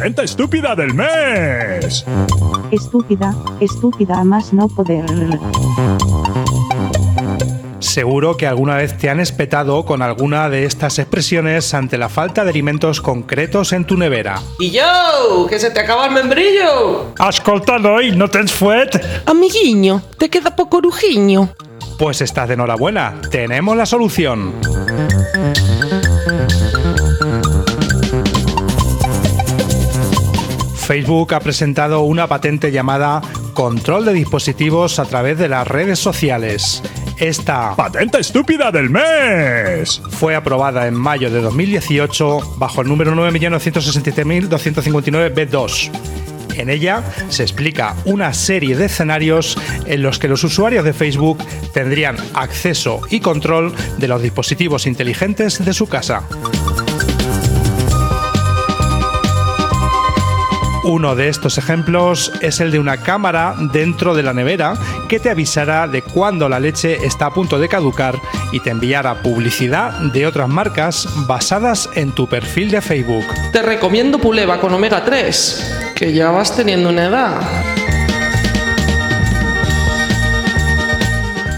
¡Patente 0.04 0.26
estúpida 0.26 0.76
del 0.76 0.94
mes! 0.94 2.04
Estúpida, 2.72 3.34
estúpida 3.62 4.20
a 4.20 4.26
más 4.26 4.52
no 4.52 4.68
poder. 4.68 5.06
Seguro 7.80 8.36
que 8.36 8.46
alguna 8.46 8.76
vez 8.76 8.98
te 8.98 9.10
han 9.10 9.22
espetado 9.22 9.86
con 9.86 10.02
alguna 10.02 10.50
de 10.50 10.66
estas 10.66 11.00
expresiones 11.00 11.74
ante 11.74 11.98
la 11.98 12.10
falta 12.10 12.44
de 12.44 12.50
alimentos 12.50 13.00
concretos 13.00 13.72
en 13.72 13.86
tu 13.86 13.96
nevera. 13.96 14.42
¡Y 14.60 14.72
yo! 14.72 15.48
¡Que 15.48 15.58
se 15.58 15.72
te 15.72 15.80
acaba 15.80 16.08
el 16.08 16.12
membrillo! 16.12 17.14
Escolta, 17.30 17.80
noi, 17.80 18.12
no 18.12 18.30
tens 18.30 18.52
fuet? 18.52 19.02
Amiguiño, 19.26 20.02
te 20.18 20.30
queda 20.30 20.54
poco 20.54 20.80
orujiño. 20.80 21.54
Pues 21.98 22.20
estás 22.20 22.50
de 22.50 22.56
enhorabuena, 22.56 23.22
tenemos 23.32 23.78
la 23.78 23.86
solución. 23.86 24.54
Facebook 30.94 31.34
ha 31.34 31.40
presentado 31.40 32.02
una 32.02 32.28
patente 32.28 32.72
llamada 32.72 33.20
Control 33.56 34.06
de 34.06 34.14
dispositivos 34.14 35.00
a 35.00 35.06
través 35.06 35.40
de 35.40 35.50
las 35.50 35.68
redes 35.68 35.98
sociales. 35.98 36.84
Esta 37.18 37.76
patente 37.76 38.20
estúpida 38.20 38.72
del 38.72 38.92
mes 38.92 40.04
fue 40.12 40.36
aprobada 40.36 40.86
en 40.86 40.94
mayo 40.94 41.32
de 41.32 41.42
2018 41.42 42.58
bajo 42.58 42.82
el 42.82 42.90
número 42.90 43.16
9.967.259B2. 43.16 45.90
En 46.58 46.70
ella 46.70 47.04
se 47.30 47.42
explica 47.42 47.96
una 48.06 48.32
serie 48.36 48.76
de 48.76 48.86
escenarios 48.86 49.58
en 49.88 50.04
los 50.04 50.20
que 50.20 50.28
los 50.28 50.44
usuarios 50.44 50.86
de 50.86 50.94
Facebook 50.94 51.40
tendrían 51.74 52.18
acceso 52.36 53.02
y 53.10 53.20
control 53.20 53.74
de 53.98 54.08
los 54.08 54.22
dispositivos 54.22 54.86
inteligentes 54.86 55.66
de 55.66 55.74
su 55.74 55.88
casa. 55.88 56.22
Uno 60.84 61.16
de 61.16 61.30
estos 61.30 61.58
ejemplos 61.58 62.30
es 62.42 62.60
el 62.60 62.70
de 62.70 62.78
una 62.78 62.98
cámara 62.98 63.56
dentro 63.72 64.14
de 64.14 64.22
la 64.22 64.34
nevera 64.34 64.74
que 65.08 65.18
te 65.18 65.30
avisará 65.30 65.88
de 65.88 66.02
cuando 66.02 66.50
la 66.50 66.60
leche 66.60 67.06
está 67.06 67.28
a 67.28 67.34
punto 67.34 67.58
de 67.58 67.70
caducar 67.70 68.20
y 68.52 68.60
te 68.60 68.72
enviará 68.72 69.22
publicidad 69.22 69.94
de 70.12 70.28
otras 70.28 70.50
marcas 70.50 71.08
basadas 71.26 71.90
en 71.96 72.12
tu 72.12 72.28
perfil 72.28 72.70
de 72.70 72.82
Facebook. 72.82 73.24
Te 73.54 73.62
recomiendo 73.62 74.20
Puleva 74.20 74.60
con 74.60 74.74
omega 74.74 75.06
3, 75.06 75.94
que 75.96 76.12
ya 76.12 76.32
vas 76.32 76.54
teniendo 76.54 76.90
una 76.90 77.06
edad. 77.06 77.42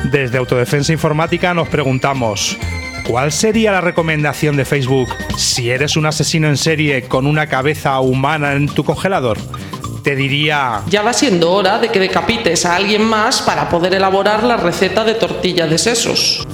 Desde 0.04 0.38
Autodefensa 0.38 0.94
Informática 0.94 1.52
nos 1.56 1.68
preguntamos, 1.68 2.60
¿cuál 3.08 3.32
sería 3.32 3.72
la 3.72 3.82
recomendación 3.82 4.58
de 4.58 4.66
Facebook 4.66 5.10
si 5.38 5.70
eres 5.70 5.96
un 5.96 6.06
asesino 6.06 6.48
en 6.48 6.58
serie 6.58 7.04
con 7.04 7.26
una 7.26 7.48
cabeza 7.48 8.00
humana 8.00 8.54
en 8.54 8.68
tu 8.68 8.84
congelador? 8.84 9.38
Te 10.04 10.16
diría... 10.16 10.82
Ya 10.88 11.02
va 11.02 11.14
siendo 11.14 11.52
hora 11.52 11.80
de 11.80 11.90
que 11.90 12.00
decapites 12.00 12.66
a 12.66 12.76
alguien 12.76 13.04
más 13.04 13.42
para 13.42 13.70
poder 13.70 13.94
elaborar 13.94 14.44
la 14.44 14.58
receta 14.58 15.04
de 15.04 15.16
tortilla 15.16 15.66
de 15.68 15.78
sesos. 15.78 16.46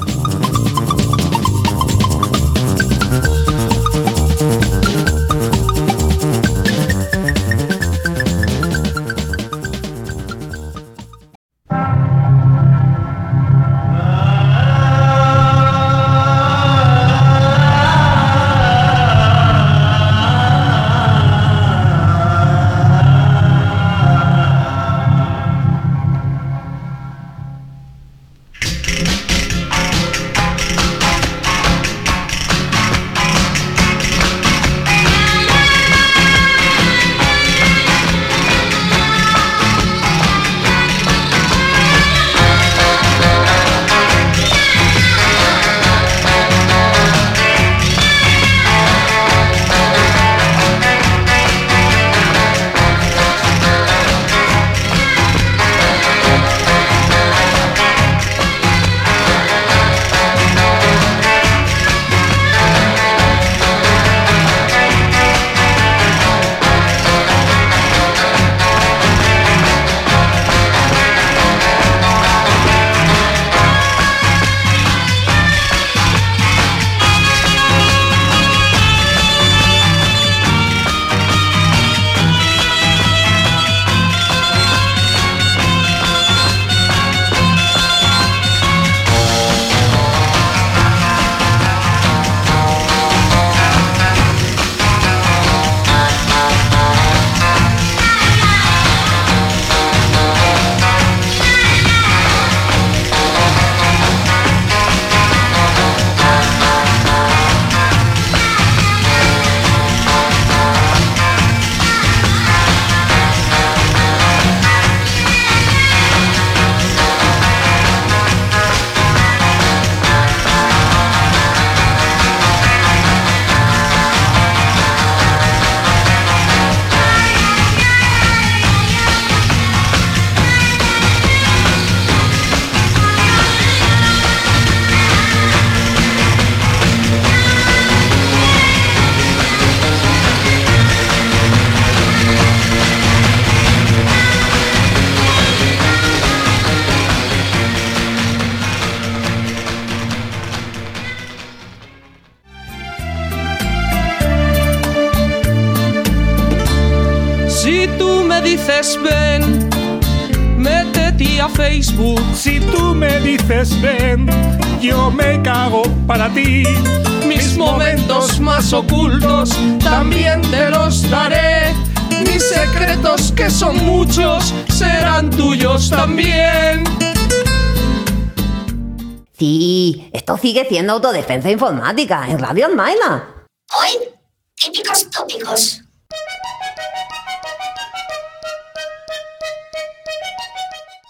Sigue 180.51 180.67
siendo 180.67 180.91
autodefensa 180.91 181.49
informática 181.49 182.27
en 182.27 182.37
Radio 182.37 182.65
Almaina. 182.65 183.45
Hoy, 183.73 184.09
típicos 184.53 185.09
tópicos. 185.09 185.81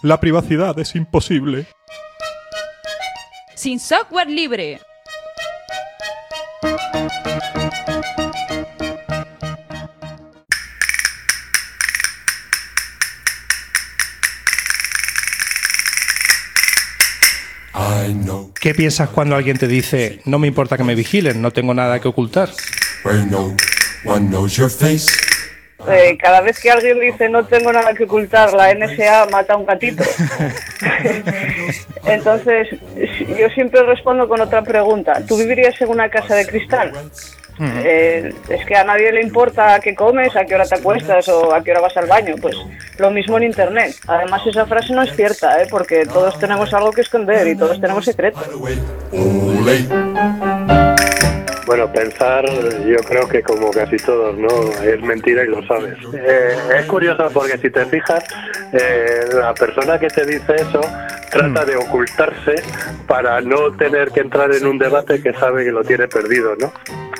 La 0.04 0.20
privacidad 0.20 0.78
es 0.78 0.94
imposible. 0.94 1.66
Sin 3.56 3.80
software 3.80 4.28
libre. 4.28 4.80
¿Qué 18.62 18.74
piensas 18.74 19.08
cuando 19.08 19.34
alguien 19.34 19.58
te 19.58 19.66
dice, 19.66 20.20
no 20.24 20.38
me 20.38 20.46
importa 20.46 20.76
que 20.76 20.84
me 20.84 20.94
vigilen, 20.94 21.42
no 21.42 21.50
tengo 21.50 21.74
nada 21.74 21.98
que 21.98 22.06
ocultar? 22.06 22.48
Eh, 25.88 26.16
cada 26.16 26.40
vez 26.42 26.60
que 26.60 26.70
alguien 26.70 27.00
dice 27.00 27.28
no 27.28 27.44
tengo 27.44 27.72
nada 27.72 27.92
que 27.92 28.04
ocultar, 28.04 28.52
la 28.52 28.72
NSA 28.72 29.26
mata 29.32 29.54
a 29.54 29.56
un 29.56 29.66
gatito. 29.66 30.04
Entonces, 32.04 32.68
yo 33.36 33.48
siempre 33.52 33.82
respondo 33.82 34.28
con 34.28 34.40
otra 34.40 34.62
pregunta. 34.62 35.26
¿Tú 35.26 35.36
vivirías 35.38 35.74
en 35.80 35.88
una 35.88 36.08
casa 36.08 36.36
de 36.36 36.46
cristal? 36.46 36.92
Eh, 37.60 38.32
es 38.48 38.66
que 38.66 38.76
a 38.76 38.84
nadie 38.84 39.12
le 39.12 39.22
importa 39.22 39.74
a 39.74 39.80
qué 39.80 39.94
comes, 39.94 40.34
a 40.36 40.44
qué 40.44 40.54
hora 40.54 40.64
te 40.64 40.76
acuestas 40.76 41.28
o 41.28 41.54
a 41.54 41.62
qué 41.62 41.72
hora 41.72 41.80
vas 41.80 41.96
al 41.96 42.06
baño. 42.06 42.34
Pues 42.40 42.56
lo 42.98 43.10
mismo 43.10 43.36
en 43.36 43.44
Internet. 43.44 43.94
Además, 44.06 44.46
esa 44.46 44.66
frase 44.66 44.92
no 44.92 45.02
es 45.02 45.14
cierta, 45.14 45.62
¿eh? 45.62 45.66
porque 45.70 46.04
todos 46.06 46.38
tenemos 46.38 46.72
algo 46.74 46.92
que 46.92 47.02
esconder 47.02 47.46
y 47.48 47.56
todos 47.56 47.80
tenemos 47.80 48.04
secretos. 48.04 48.46
Bueno, 51.66 51.90
pensar, 51.92 52.44
yo 52.84 52.96
creo 53.08 53.28
que 53.28 53.40
como 53.42 53.70
casi 53.70 53.96
todos, 53.96 54.36
¿no? 54.36 54.48
Es 54.82 55.00
mentira 55.00 55.44
y 55.44 55.46
lo 55.46 55.64
sabes. 55.66 55.96
Eh, 56.12 56.56
es 56.78 56.86
curioso 56.86 57.28
porque 57.32 57.56
si 57.58 57.70
te 57.70 57.86
fijas, 57.86 58.24
eh, 58.72 59.26
la 59.32 59.54
persona 59.54 59.98
que 59.98 60.08
te 60.08 60.26
dice 60.26 60.56
eso 60.56 60.80
trata 61.32 61.64
de 61.64 61.76
ocultarse 61.76 62.54
para 63.08 63.40
no 63.40 63.72
tener 63.72 64.10
que 64.10 64.20
entrar 64.20 64.52
en 64.54 64.66
un 64.66 64.78
debate 64.78 65.20
que 65.22 65.32
sabe 65.32 65.64
que 65.64 65.72
lo 65.72 65.82
tiene 65.82 66.06
perdido, 66.06 66.54
¿no? 66.60 66.72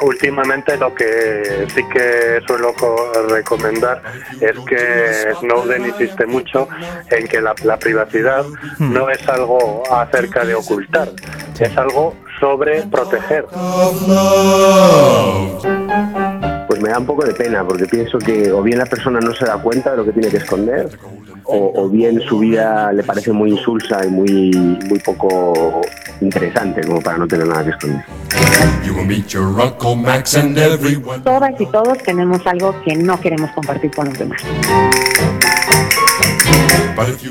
Últimamente 0.03 0.77
lo 0.77 0.94
que 0.94 1.66
sí 1.75 1.83
que 1.92 2.40
suelo 2.46 2.75
co- 2.75 3.12
recomendar 3.31 4.03
es 4.40 4.59
que 4.68 5.33
Snowden 5.40 5.87
insiste 5.87 6.27
mucho 6.27 6.68
en 7.11 7.27
que 7.29 7.40
la, 7.40 7.55
la 7.64 7.79
privacidad 7.79 8.44
no 8.79 9.09
es 9.09 9.27
algo 9.29 9.83
acerca 9.90 10.44
de 10.44 10.55
ocultar, 10.57 11.09
es 11.59 11.77
algo 11.79 12.14
sobre 12.40 12.83
proteger. 12.83 13.46
Pues 16.66 16.81
me 16.81 16.88
da 16.88 16.98
un 16.98 17.07
poco 17.07 17.25
de 17.25 17.35
pena 17.35 17.64
porque 17.64 17.87
pienso 17.87 18.18
que 18.18 18.51
o 18.51 18.62
bien 18.62 18.79
la 18.79 18.87
persona 18.87 19.20
no 19.20 19.33
se 19.35 19.44
da 19.44 19.59
cuenta 19.59 19.92
de 19.92 19.96
lo 19.98 20.05
que 20.05 20.12
tiene 20.12 20.29
que 20.31 20.38
esconder 20.38 20.88
o, 21.45 21.73
o 21.75 21.89
bien 21.89 22.21
su 22.21 22.39
vida 22.39 22.93
le 22.93 23.03
parece 23.03 23.33
muy 23.33 23.51
insulsa 23.51 24.05
y 24.05 24.11
muy, 24.11 24.51
muy 24.89 24.99
poco 25.01 25.81
interesante 26.21 26.83
como 26.83 27.01
para 27.01 27.19
no 27.19 27.27
tener 27.27 27.47
nada 27.47 27.65
que 27.65 27.71
esconder. 27.71 28.05
Todas 31.25 31.61
y 31.61 31.67
todos 31.67 31.99
tenemos 31.99 32.47
algo 32.47 32.75
que 32.85 32.97
no 32.97 33.21
queremos 33.21 33.51
compartir 33.53 33.91
con 33.91 34.07
los 34.07 34.19
demás. 34.19 34.43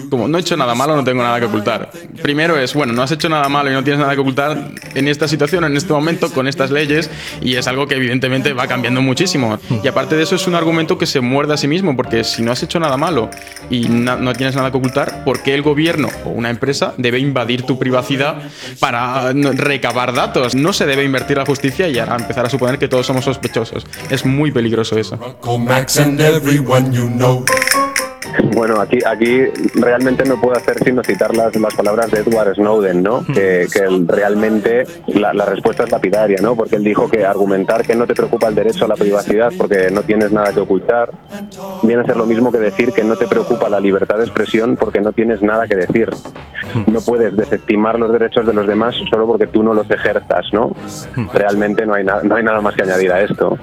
Como 0.10 0.28
no 0.28 0.38
he 0.38 0.42
hecho 0.42 0.58
nada 0.58 0.76
malo, 0.76 0.96
no 0.96 1.04
tengo 1.04 1.24
nada 1.24 1.40
que 1.40 1.46
ocultar. 1.46 1.92
Primero 2.22 2.58
es, 2.58 2.74
bueno, 2.74 2.94
no 2.94 3.04
has 3.04 3.12
hecho 3.12 3.30
nada 3.30 3.48
malo 3.48 3.72
y 3.72 3.74
no 3.74 3.84
tienes 3.84 4.00
nada 4.00 4.14
que 4.14 4.22
ocultar 4.22 4.72
en 4.94 5.08
esta 5.08 5.28
situación, 5.28 5.64
en 5.64 5.78
este 5.78 5.94
momento, 5.94 6.32
con 6.32 6.48
estas 6.48 6.72
leyes, 6.72 7.10
y 7.42 7.56
es 7.56 7.68
algo 7.68 7.88
que 7.88 7.96
evidentemente 7.96 8.54
va 8.54 8.68
cambiando 8.68 9.02
muchísimo. 9.02 9.60
Y 9.84 9.88
aparte 9.88 10.16
de 10.16 10.24
eso 10.24 10.36
es 10.36 10.48
un 10.48 10.56
argumento 10.56 10.98
que 10.98 11.06
se 11.06 11.22
muerde 11.22 11.54
a 11.54 11.58
sí 11.58 11.68
mismo, 11.68 11.96
porque 11.96 12.24
si 12.24 12.42
no 12.42 12.52
has 12.52 12.62
hecho 12.64 12.80
nada 12.80 12.98
malo 12.98 13.30
y 13.70 13.88
no 13.88 14.34
tienes 14.34 14.56
nada 14.56 14.72
que 14.72 14.78
ocultar, 14.78 15.24
¿por 15.24 15.42
qué 15.42 15.54
el 15.54 15.62
gobierno 15.62 16.10
o 16.26 16.30
una 16.30 16.50
empresa 16.50 16.94
debe 16.98 17.20
invadir 17.20 17.64
tu 17.64 17.80
privacidad 17.80 18.42
para 18.80 19.32
recabar 19.34 20.14
datos? 20.14 20.56
No 20.56 20.74
se 20.74 20.86
debe 20.86 21.04
invertir 21.04 21.38
la 21.38 21.46
justicia 21.46 21.88
y 21.88 21.98
empezar 21.98 22.46
a 22.46 22.50
suponer 22.50 22.78
que 22.78 22.88
todos 22.88 23.06
somos 23.06 23.26
sospechosos. 23.26 23.86
Es 24.10 24.26
muy 24.26 24.52
peligroso 24.52 24.98
eso. 24.98 25.38
Bueno, 28.54 28.80
aquí, 28.80 29.00
aquí 29.06 29.44
realmente 29.76 30.24
no 30.26 30.40
puedo 30.40 30.56
hacer 30.56 30.78
sino 30.84 31.04
citar 31.04 31.36
las, 31.36 31.56
las 31.56 31.74
palabras 31.76 32.12
de 32.12 32.20
Edward 32.20 32.56
Snowden, 32.56 33.04
¿no? 33.04 33.26
Que, 33.26 33.68
que 33.72 33.80
él 33.80 34.08
realmente 34.08 34.86
la, 35.08 35.34
la 35.34 35.46
respuesta 35.46 35.84
es 35.84 35.92
lapidaria, 35.92 36.38
¿no? 36.42 36.56
Porque 36.56 36.76
él 36.76 36.84
dijo 36.84 37.10
que 37.10 37.26
argumentar 37.26 37.86
que 37.86 37.96
no 37.96 38.06
te 38.08 38.14
preocupa 38.16 38.48
el 38.48 38.56
derecho 38.56 38.86
a 38.86 38.88
la 38.88 38.96
privacidad 38.96 39.52
porque 39.58 39.90
no 39.92 40.02
tienes 40.04 40.32
nada 40.32 40.54
que 40.54 40.60
ocultar 40.60 41.12
viene 41.84 42.02
a 42.04 42.06
ser 42.06 42.18
lo 42.18 42.26
mismo 42.26 42.52
que 42.52 42.60
decir 42.60 42.92
que 42.94 43.04
no 43.04 43.16
te 43.16 43.28
preocupa 43.28 43.70
la 43.70 43.80
libertad 43.80 44.18
de 44.18 44.24
expresión 44.24 44.78
porque 44.78 45.02
no 45.02 45.12
tienes 45.12 45.42
nada 45.42 45.68
que 45.68 45.76
decir. 45.76 46.10
No 46.88 47.02
puedes 47.02 47.36
desestimar 47.36 48.00
los 48.00 48.12
derechos 48.12 48.46
de 48.46 48.54
los 48.54 48.68
demás 48.68 48.96
solo 49.10 49.28
porque 49.28 49.48
tú 49.48 49.64
no 49.64 49.74
los 49.74 49.90
ejerzas, 49.90 50.46
¿no? 50.54 50.72
Realmente 51.34 51.86
no 51.86 51.94
hay, 51.96 52.04
na- 52.04 52.22
no 52.24 52.36
hay 52.36 52.44
nada 52.44 52.62
más 52.62 52.76
que 52.76 52.84
añadir 52.84 53.12
a 53.12 53.22
esto. 53.22 53.58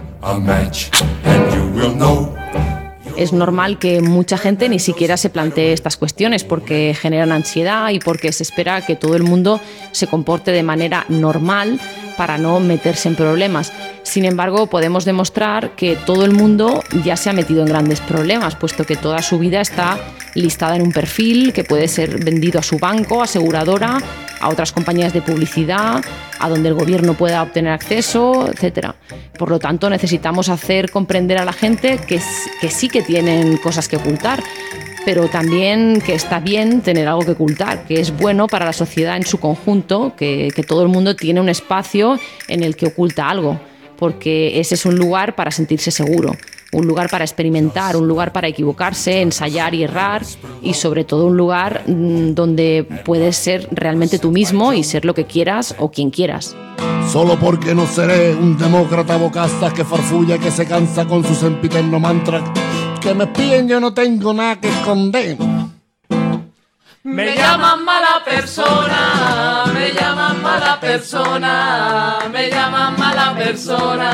Es 3.18 3.33
normal 3.33 3.81
que 3.81 4.00
mucha 4.00 4.38
gente 4.38 4.68
ni 4.68 4.78
siquiera 4.78 5.16
se 5.16 5.28
plantee 5.28 5.72
estas 5.72 5.96
cuestiones 5.96 6.44
porque 6.44 6.96
generan 6.98 7.33
ansiedad 7.33 7.90
y 7.90 7.98
porque 7.98 8.33
se 8.33 8.44
espera 8.44 8.87
que 8.87 8.94
todo 8.94 9.16
el 9.16 9.24
mundo 9.24 9.61
se 9.90 10.07
comporte 10.07 10.52
de 10.52 10.62
manera 10.62 11.04
normal 11.09 11.81
para 12.16 12.38
no 12.38 12.61
meterse 12.61 13.09
en 13.09 13.16
problemas. 13.16 13.72
Sin 14.04 14.24
embargo, 14.24 14.68
podemos 14.68 15.04
demostrar 15.04 15.74
que 15.74 15.96
todo 15.96 16.24
el 16.24 16.31
mundo 16.31 16.85
ya 17.04 17.16
se 17.16 17.28
ha 17.28 17.33
metido 17.33 17.62
en 17.62 17.66
grandes 17.66 18.00
problemas, 18.00 18.54
puesto 18.54 18.85
que 18.85 18.94
toda 18.94 19.20
su 19.20 19.40
vida 19.40 19.61
está 19.61 19.98
listada 20.35 20.76
en 20.76 20.83
un 20.83 20.92
perfil 20.92 21.52
que 21.52 21.64
puede 21.64 21.88
ser 21.88 22.24
vendido 22.24 22.61
a 22.61 22.62
su 22.62 22.78
banco, 22.78 23.20
aseguradora, 23.20 23.98
a 24.40 24.48
otras 24.48 24.72
compañías 24.72 25.12
de 25.12 25.22
publicidad, 25.22 26.05
a 26.38 26.48
donde 26.48 26.68
el 26.68 26.74
gobierno 26.74 27.14
pueda 27.14 27.42
obtener 27.42 27.72
acceso, 27.72 28.48
etc. 28.48 28.92
Por 29.38 29.51
lo 29.51 29.59
tanto, 29.59 29.90
necesitamos 29.90 30.48
hacer 30.48 30.90
comprender 30.90 31.38
a 31.38 31.44
la 31.44 31.53
gente 31.53 31.98
que 32.07 32.20
sí 32.20 32.88
que 32.88 33.03
tienen 33.03 33.57
cosas 33.59 33.88
que 33.88 33.96
ocultar, 33.96 34.42
pero 35.05 35.29
también 35.29 36.03
que 36.05 36.14
está 36.14 36.38
bien 36.38 36.83
tener 36.83 37.09
algo 37.09 37.24
que 37.24 37.31
ocultar, 37.31 37.85
que 37.85 38.01
es 38.01 38.14
bueno 38.16 38.46
para 38.46 38.66
la 38.66 38.72
sociedad 38.72 39.16
en 39.16 39.24
su 39.24 39.38
conjunto, 39.40 40.14
que, 40.16 40.53
que 40.55 40.62
todo 40.62 40.83
el 40.83 40.88
mundo 40.88 41.16
tiene 41.16 41.40
un 41.40 41.48
espacio 41.48 42.18
en 42.46 42.62
el 42.62 42.77
que 42.77 42.87
oculta 42.87 43.31
algo, 43.31 43.59
porque 43.98 44.61
ese 44.61 44.74
es 44.74 44.85
un 44.85 44.96
lugar 44.96 45.35
para 45.35 45.51
sentirse 45.51 45.90
seguro, 45.90 46.37
un 46.72 46.87
lugar 46.87 47.09
para 47.09 47.24
experimentar, 47.24 47.96
un 47.96 48.07
lugar 48.07 48.33
para 48.33 48.48
equivocarse, 48.48 49.22
ensayar 49.22 49.74
y 49.74 49.85
errar, 49.85 50.22
y 50.62 50.74
sobre 50.74 51.04
todo 51.04 51.26
un 51.26 51.37
lugar 51.37 51.85
mm, 51.87 52.35
donde 52.35 52.87
puedes 53.04 53.37
ser 53.37 53.68
realmente 53.70 54.18
tú 54.18 54.31
mismo 54.31 54.72
y 54.72 54.85
ser 54.85 55.04
lo 55.04 55.14
que 55.14 55.24
quieras 55.24 55.74
o 55.78 55.90
quien 55.90 56.11
quieras. 56.11 56.57
Solo 57.11 57.38
porque 57.38 57.74
no 57.74 57.87
seré 57.87 58.35
un 58.35 58.59
demócrata 58.59 59.16
bocasta 59.16 59.72
que 59.72 59.85
farfulla 59.85 60.38
que 60.38 60.50
se 60.50 60.66
cansa 60.66 61.07
con 61.07 61.24
su 61.24 61.35
sempiterno 61.35 61.98
mantra. 61.98 62.44
Que 63.00 63.14
me 63.14 63.24
espíen, 63.24 63.66
yo 63.66 63.81
no 63.81 63.94
tengo 63.94 64.35
nada 64.35 64.61
que 64.61 64.68
esconder. 64.68 65.38
Me 67.04 67.35
llaman 67.35 67.83
mala 67.85 68.22
persona, 68.22 69.64
me 69.72 69.88
llaman 69.88 69.98
mala 70.79 70.81
persona, 70.81 72.19
me 72.33 72.51
llaman 72.51 72.99
mala 72.99 73.35
persona. 73.35 74.11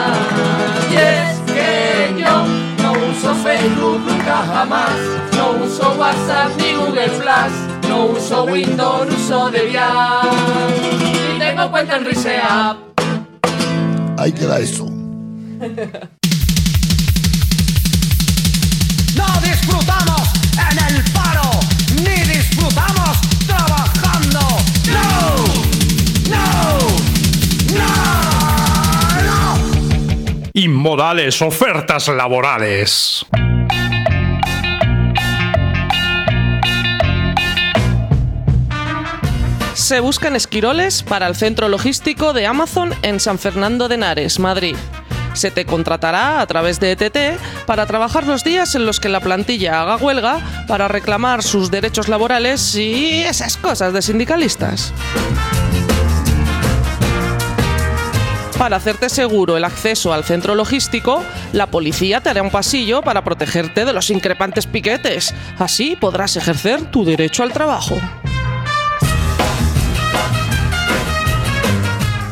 Y 0.90 0.94
es 0.94 1.40
que 1.52 2.14
yo 2.18 2.46
no 2.82 2.92
uso 2.92 3.34
Facebook 3.42 4.00
nunca 4.06 4.44
jamás, 4.46 4.92
no 5.36 5.64
uso 5.64 5.94
WhatsApp 5.98 6.50
ni 6.58 6.74
Google 6.74 7.08
Plus, 7.08 7.88
no 7.88 8.06
uso 8.06 8.44
Windows, 8.44 9.08
uso 9.12 9.50
Debian, 9.50 10.28
y 11.34 11.38
tengo 11.38 11.70
cuenta 11.70 11.96
en 11.96 12.04
Risea. 12.04 12.76
Ahí 14.16 14.32
queda 14.32 14.58
eso. 14.58 14.86
No 19.16 19.26
disfrutamos 19.42 20.22
en 20.58 20.96
el 20.96 21.13
Inmodales 30.64 31.42
ofertas 31.42 32.08
laborales. 32.08 33.26
Se 39.74 40.00
buscan 40.00 40.34
esquiroles 40.36 41.02
para 41.02 41.26
el 41.26 41.36
centro 41.36 41.68
logístico 41.68 42.32
de 42.32 42.46
Amazon 42.46 42.94
en 43.02 43.20
San 43.20 43.38
Fernando 43.38 43.88
de 43.88 43.96
Henares, 43.96 44.38
Madrid. 44.38 44.76
Se 45.34 45.50
te 45.50 45.66
contratará 45.66 46.40
a 46.40 46.46
través 46.46 46.80
de 46.80 46.92
ETT 46.92 47.38
para 47.66 47.84
trabajar 47.84 48.26
los 48.26 48.42
días 48.42 48.74
en 48.74 48.86
los 48.86 49.00
que 49.00 49.10
la 49.10 49.20
plantilla 49.20 49.82
haga 49.82 49.98
huelga 49.98 50.64
para 50.66 50.88
reclamar 50.88 51.42
sus 51.42 51.70
derechos 51.70 52.08
laborales 52.08 52.74
y 52.74 53.20
esas 53.20 53.58
cosas 53.58 53.92
de 53.92 54.00
sindicalistas. 54.00 54.94
Para 58.58 58.76
hacerte 58.76 59.08
seguro 59.08 59.56
el 59.56 59.64
acceso 59.64 60.12
al 60.12 60.24
centro 60.24 60.54
logístico, 60.54 61.22
la 61.52 61.66
policía 61.66 62.20
te 62.20 62.30
hará 62.30 62.42
un 62.42 62.50
pasillo 62.50 63.02
para 63.02 63.24
protegerte 63.24 63.84
de 63.84 63.92
los 63.92 64.10
increpantes 64.10 64.66
piquetes. 64.66 65.34
Así 65.58 65.96
podrás 65.96 66.36
ejercer 66.36 66.90
tu 66.90 67.04
derecho 67.04 67.42
al 67.42 67.52
trabajo. 67.52 67.96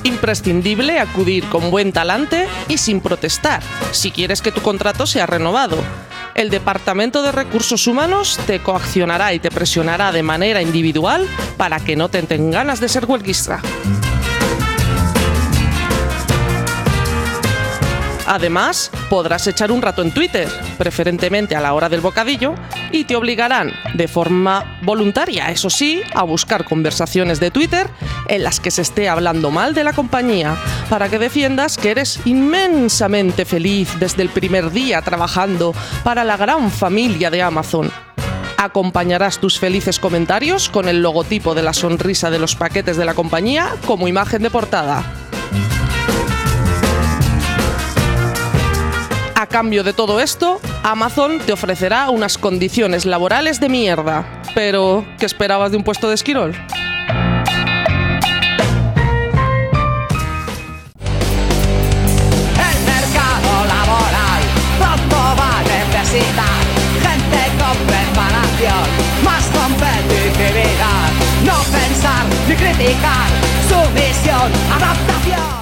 Imprescindible 0.04 1.00
acudir 1.00 1.44
con 1.48 1.70
buen 1.70 1.92
talante 1.92 2.46
y 2.68 2.78
sin 2.78 3.00
protestar 3.00 3.62
si 3.90 4.12
quieres 4.12 4.42
que 4.42 4.52
tu 4.52 4.62
contrato 4.62 5.06
sea 5.06 5.26
renovado. 5.26 5.76
El 6.35 6.48
Departamento 6.48 7.22
de 7.22 7.32
Recursos 7.32 7.87
Humanos 7.87 8.38
te 8.46 8.61
coaccionará 8.61 9.35
y 9.35 9.40
te 9.40 9.50
presionará 9.50 10.12
de 10.12 10.22
manera 10.22 10.62
individual 10.62 11.26
para 11.56 11.80
que 11.80 11.96
no 11.96 12.08
te 12.08 12.22
den 12.22 12.50
ganas 12.50 12.80
de 12.80 12.88
ser 12.88 13.04
huelguista. 13.06 13.61
Además, 18.26 18.90
podrás 19.11 19.46
echar 19.46 19.72
un 19.72 19.82
rato 19.82 20.02
en 20.02 20.12
Twitter, 20.12 20.48
preferentemente 20.78 21.56
a 21.56 21.61
la 21.61 21.74
hora 21.74 21.88
del 21.88 22.00
bocadillo, 22.00 22.54
y 22.90 23.04
te 23.04 23.16
obligarán, 23.16 23.72
de 23.94 24.08
forma 24.08 24.78
voluntaria, 24.82 25.50
eso 25.50 25.70
sí, 25.70 26.02
a 26.14 26.22
buscar 26.22 26.64
conversaciones 26.64 27.40
de 27.40 27.50
Twitter 27.50 27.88
en 28.28 28.44
las 28.44 28.61
que 28.61 28.70
se 28.70 28.82
esté 28.82 29.08
hablando 29.08 29.50
mal 29.50 29.74
de 29.74 29.85
la 29.85 29.92
compañía, 29.92 30.56
para 30.88 31.08
que 31.08 31.18
defiendas 31.18 31.76
que 31.76 31.90
eres 31.90 32.20
inmensamente 32.24 33.44
feliz 33.44 33.88
desde 33.98 34.22
el 34.22 34.28
primer 34.28 34.70
día 34.70 35.02
trabajando 35.02 35.74
para 36.04 36.24
la 36.24 36.37
gran 36.37 36.70
familia 36.70 37.30
de 37.30 37.42
Amazon. 37.42 37.90
Acompañarás 38.56 39.38
tus 39.38 39.58
felices 39.58 39.98
comentarios 39.98 40.68
con 40.68 40.88
el 40.88 41.02
logotipo 41.02 41.54
de 41.54 41.64
la 41.64 41.72
sonrisa 41.72 42.30
de 42.30 42.38
los 42.38 42.54
paquetes 42.54 42.96
de 42.96 43.04
la 43.04 43.14
compañía 43.14 43.68
como 43.87 44.06
imagen 44.06 44.42
de 44.42 44.50
portada. 44.50 45.02
A 49.42 49.48
cambio 49.48 49.83
de 49.83 49.92
todo 49.92 50.20
esto, 50.20 50.61
Amazon 50.85 51.40
te 51.40 51.52
ofrecerá 51.52 52.11
unas 52.11 52.38
condiciones 52.38 53.05
laborales 53.05 53.59
de 53.59 53.68
mierda. 53.68 54.24
Pero, 54.55 55.05
¿qué 55.18 55.26
esperabas 55.26 55.72
de 55.72 55.78
un 55.78 55.83
puesto 55.83 56.09
de 56.09 56.14
esquirol? 56.14 56.52
Gente 56.52 56.68
con 67.59 67.76
preparación, 67.88 68.85
más 69.24 69.44
competitividad, 69.46 71.11
no 71.44 71.59
pensar 71.76 72.24
ni 72.46 72.55
criticar, 72.55 73.26
sumisión, 73.68 74.52
adaptación. 74.70 75.62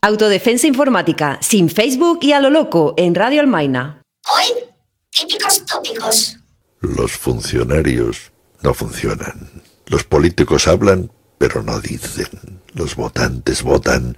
Autodefensa 0.00 0.66
informática, 0.66 1.38
sin 1.42 1.68
Facebook 1.68 2.20
y 2.22 2.32
a 2.32 2.40
lo 2.40 2.48
loco, 2.50 2.94
en 2.96 3.14
Radio 3.14 3.40
Almaina. 3.40 4.00
Hoy, 4.32 4.64
típicos 5.10 5.66
tópicos. 5.66 6.38
Los 6.80 7.12
funcionarios 7.12 8.32
no 8.62 8.72
funcionan. 8.72 9.62
Los 9.86 10.04
políticos 10.04 10.66
hablan, 10.66 11.10
pero 11.36 11.62
no 11.62 11.80
dicen. 11.80 12.62
Los 12.72 12.96
votantes 12.96 13.62
votan, 13.62 14.16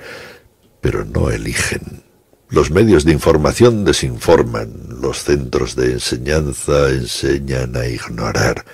pero 0.80 1.04
no 1.04 1.30
eligen. 1.30 2.04
Los 2.50 2.70
medios 2.70 3.04
de 3.04 3.12
información 3.12 3.85
desinforman. 3.85 5.00
Los 5.00 5.24
centros 5.24 5.76
de 5.76 5.92
enseñanza 5.92 6.90
enseñan 6.90 7.74
a 7.76 7.87
ignorar. 7.87 8.64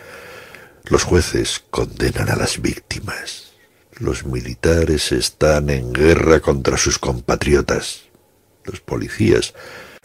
Los 0.89 1.03
jueces 1.03 1.65
condenan 1.71 2.31
a 2.31 2.37
las 2.37 2.63
víctimas. 2.63 3.53
Los 3.99 4.25
militares 4.25 5.11
están 5.11 5.69
en 5.69 5.93
guerra 5.93 6.39
contra 6.39 6.77
sus 6.77 7.01
compatriotas. 7.01 8.03
Los 8.65 8.81
policías 8.81 9.55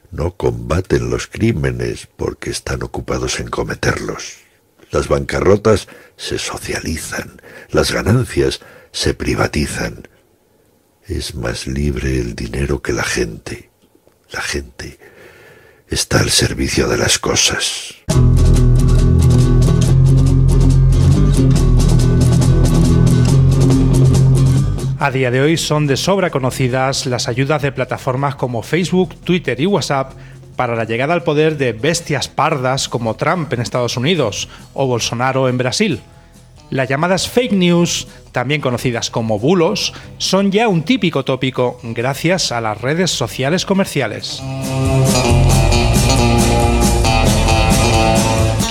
no 0.10 0.36
combaten 0.36 1.12
los 1.12 1.28
crímenes 1.28 2.08
porque 2.18 2.50
están 2.50 2.82
ocupados 2.82 3.40
en 3.40 3.50
cometerlos. 3.50 4.38
Las 4.90 5.08
bancarrotas 5.08 5.88
se 6.18 6.40
socializan, 6.40 7.42
las 7.70 7.92
ganancias 7.92 8.62
se 8.92 9.14
privatizan. 9.14 10.08
Es 11.06 11.36
más 11.36 11.68
libre 11.68 12.20
el 12.20 12.36
dinero 12.36 12.82
que 12.82 12.94
la 12.94 13.04
gente. 13.04 13.70
La 14.32 14.42
gente 14.42 14.98
está 15.88 16.22
al 16.22 16.32
servicio 16.32 16.88
de 16.88 16.98
las 16.98 17.20
cosas. 17.20 17.96
A 25.02 25.10
día 25.10 25.32
de 25.32 25.42
hoy 25.42 25.58
son 25.58 25.88
de 25.88 25.98
sobra 25.98 26.30
conocidas 26.30 27.08
las 27.08 27.28
ayudas 27.28 27.64
de 27.64 27.72
plataformas 27.72 28.36
como 28.36 28.62
Facebook, 28.62 29.16
Twitter 29.24 29.60
y 29.60 29.66
WhatsApp 29.66 30.14
para 30.56 30.76
la 30.76 30.84
llegada 30.84 31.16
al 31.16 31.24
poder 31.24 31.58
de 31.58 31.74
bestias 31.74 32.28
pardas 32.28 32.88
como 32.88 33.16
Trump 33.16 33.52
en 33.52 33.62
Estados 33.62 33.98
Unidos 33.98 34.48
o 34.76 34.86
Bolsonaro 34.86 35.50
en 35.50 35.58
Brasil. 35.58 36.02
Las 36.70 36.88
llamadas 36.88 37.28
fake 37.28 37.54
news, 37.54 38.10
también 38.32 38.62
conocidas 38.62 39.10
como 39.10 39.40
bulos, 39.40 39.92
son 40.20 40.52
ya 40.52 40.68
un 40.68 40.84
típico 40.84 41.26
tópico 41.26 41.80
gracias 41.82 42.52
a 42.52 42.62
las 42.62 42.80
redes 42.80 43.10
sociales 43.10 43.66
comerciales. 43.66 44.40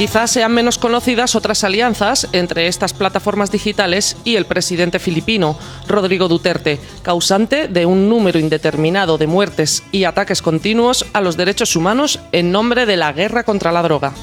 Quizás 0.01 0.31
sean 0.31 0.55
menos 0.55 0.79
conocidas 0.79 1.35
otras 1.35 1.63
alianzas 1.63 2.27
entre 2.33 2.69
estas 2.69 2.95
plataformas 2.95 3.53
digitales 3.53 4.17
y 4.25 4.37
el 4.37 4.47
presidente 4.47 4.99
filipino, 4.99 5.59
Rodrigo 5.87 6.27
Duterte, 6.27 6.79
causante 7.03 7.69
de 7.69 7.85
un 7.85 8.09
número 8.09 8.39
indeterminado 8.39 9.19
de 9.19 9.27
muertes 9.27 9.83
y 9.93 10.05
ataques 10.05 10.41
continuos 10.41 11.05
a 11.13 11.21
los 11.21 11.37
derechos 11.37 11.77
humanos 11.77 12.19
en 12.33 12.51
nombre 12.51 12.87
de 12.87 12.97
la 12.97 13.13
guerra 13.13 13.45
contra 13.45 13.73
la 13.73 13.83
droga. 13.83 14.15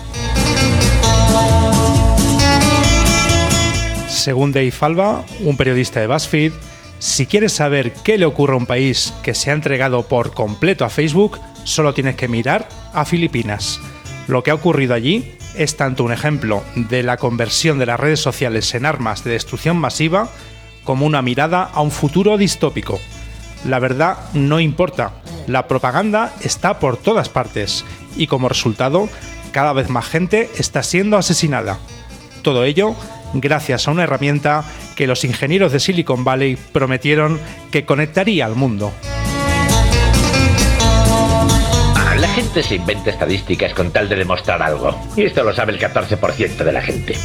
Según 4.07 4.51
Dave 4.53 4.73
un 5.41 5.57
periodista 5.57 5.99
de 5.99 6.07
BuzzFeed, 6.07 6.53
si 6.97 7.27
quieres 7.27 7.53
saber 7.53 7.93
qué 8.03 8.17
le 8.17 8.25
ocurre 8.25 8.53
a 8.53 8.57
un 8.57 8.65
país 8.65 9.13
que 9.21 9.35
se 9.35 9.51
ha 9.51 9.53
entregado 9.53 10.07
por 10.07 10.33
completo 10.33 10.85
a 10.85 10.89
Facebook, 10.89 11.39
solo 11.65 11.93
tienes 11.93 12.15
que 12.15 12.27
mirar 12.27 12.67
a 12.93 13.05
Filipinas. 13.05 13.79
Lo 14.27 14.41
que 14.41 14.49
ha 14.49 14.55
ocurrido 14.55 14.95
allí 14.95 15.36
es 15.57 15.77
tanto 15.77 16.03
un 16.03 16.11
ejemplo 16.11 16.63
de 16.75 17.03
la 17.03 17.17
conversión 17.17 17.79
de 17.79 17.85
las 17.85 17.99
redes 17.99 18.19
sociales 18.19 18.73
en 18.75 18.85
armas 18.85 19.23
de 19.23 19.31
destrucción 19.31 19.77
masiva 19.77 20.29
como 20.83 21.05
una 21.05 21.21
mirada 21.21 21.63
a 21.63 21.81
un 21.81 21.91
futuro 21.91 22.37
distópico. 22.37 22.99
La 23.65 23.79
verdad 23.79 24.17
no 24.33 24.59
importa, 24.59 25.11
la 25.47 25.67
propaganda 25.67 26.33
está 26.41 26.79
por 26.79 26.97
todas 26.97 27.29
partes 27.29 27.83
y 28.15 28.27
como 28.27 28.49
resultado 28.49 29.09
cada 29.51 29.73
vez 29.73 29.89
más 29.89 30.05
gente 30.05 30.49
está 30.57 30.83
siendo 30.83 31.17
asesinada. 31.17 31.79
Todo 32.41 32.63
ello 32.63 32.95
gracias 33.33 33.87
a 33.87 33.91
una 33.91 34.03
herramienta 34.03 34.63
que 34.95 35.07
los 35.07 35.23
ingenieros 35.23 35.71
de 35.71 35.79
Silicon 35.79 36.23
Valley 36.23 36.57
prometieron 36.71 37.39
que 37.71 37.85
conectaría 37.85 38.45
al 38.45 38.55
mundo. 38.55 38.91
Gente 42.37 42.61
se 42.61 42.75
inventa 42.75 43.09
estadísticas 43.09 43.73
con 43.73 43.89
tal 43.89 44.07
de 44.07 44.15
demostrar 44.15 44.61
algo. 44.61 44.95
Y 45.15 45.23
esto 45.23 45.43
lo 45.43 45.55
sabe 45.55 45.73
el 45.73 45.79
14% 45.79 46.57
de 46.57 46.71
la 46.71 46.83
gente. 46.83 47.15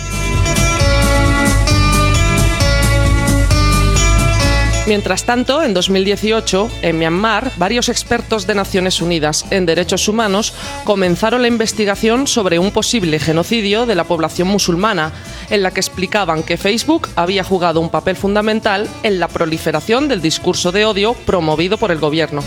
Mientras 4.87 5.25
tanto, 5.25 5.63
en 5.63 5.75
2018, 5.75 6.71
en 6.81 6.99
Myanmar, 6.99 7.53
varios 7.59 7.91
expertos 7.91 8.47
de 8.47 8.55
Naciones 8.55 9.03
Unidas 9.03 9.45
en 9.51 9.67
Derechos 9.67 10.09
Humanos 10.09 10.55
comenzaron 10.85 11.43
la 11.43 11.49
investigación 11.49 12.27
sobre 12.27 12.59
un 12.59 12.71
posible 12.71 13.19
genocidio 13.19 13.85
de 13.85 13.95
la 13.95 14.05
población 14.05 14.49
musulmana, 14.49 15.13
en 15.51 15.63
la 15.63 15.73
que 15.73 15.81
explicaban 15.81 16.43
que 16.43 16.57
Facebook 16.57 17.11
había 17.17 17.45
jugado 17.45 17.81
un 17.81 17.91
papel 17.91 18.17
fundamental 18.17 18.89
en 19.03 19.21
la 19.21 19.29
proliferación 19.29 20.09
del 20.09 20.23
discurso 20.23 20.73
de 20.73 20.87
odio 20.87 21.13
promovido 21.13 21.77
por 21.77 21.91
el 21.91 21.99
gobierno. 21.99 22.43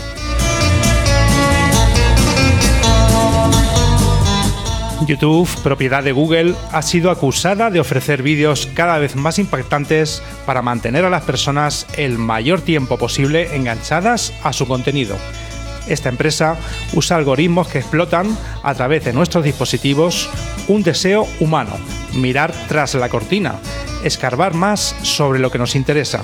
YouTube, 5.04 5.48
propiedad 5.62 6.02
de 6.02 6.12
Google, 6.12 6.54
ha 6.72 6.80
sido 6.80 7.10
acusada 7.10 7.70
de 7.70 7.80
ofrecer 7.80 8.22
vídeos 8.22 8.66
cada 8.74 8.98
vez 8.98 9.14
más 9.14 9.38
impactantes 9.38 10.22
para 10.46 10.62
mantener 10.62 11.04
a 11.04 11.10
las 11.10 11.22
personas 11.24 11.86
el 11.96 12.18
mayor 12.18 12.62
tiempo 12.62 12.96
posible 12.96 13.54
enganchadas 13.54 14.32
a 14.42 14.52
su 14.52 14.66
contenido. 14.66 15.16
Esta 15.86 16.08
empresa 16.08 16.56
usa 16.94 17.16
algoritmos 17.16 17.68
que 17.68 17.78
explotan 17.78 18.36
a 18.62 18.74
través 18.74 19.04
de 19.04 19.12
nuestros 19.12 19.44
dispositivos 19.44 20.28
un 20.66 20.82
deseo 20.82 21.28
humano, 21.40 21.76
mirar 22.14 22.52
tras 22.68 22.94
la 22.94 23.08
cortina, 23.08 23.56
escarbar 24.02 24.54
más 24.54 24.96
sobre 25.02 25.38
lo 25.38 25.50
que 25.50 25.58
nos 25.58 25.76
interesa. 25.76 26.22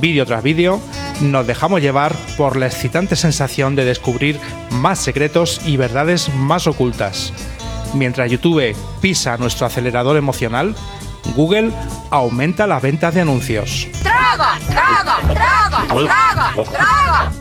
Vídeo 0.00 0.24
tras 0.24 0.42
vídeo, 0.42 0.80
nos 1.20 1.46
dejamos 1.46 1.82
llevar 1.82 2.14
por 2.36 2.56
la 2.56 2.66
excitante 2.66 3.16
sensación 3.16 3.74
de 3.74 3.84
descubrir 3.84 4.38
más 4.70 4.98
secretos 4.98 5.60
y 5.66 5.76
verdades 5.76 6.32
más 6.34 6.66
ocultas. 6.66 7.32
Mientras 7.94 8.30
YouTube 8.30 8.74
pisa 9.00 9.36
nuestro 9.36 9.66
acelerador 9.66 10.16
emocional, 10.16 10.74
Google 11.34 11.72
aumenta 12.10 12.66
las 12.66 12.82
ventas 12.82 13.14
de 13.14 13.20
anuncios. 13.20 13.88
¡Traga! 14.02 14.58
¡Traga! 14.68 15.18
¡Traga! 15.32 15.86
¡Traga! 15.86 16.52
¡Traga! 16.70 17.32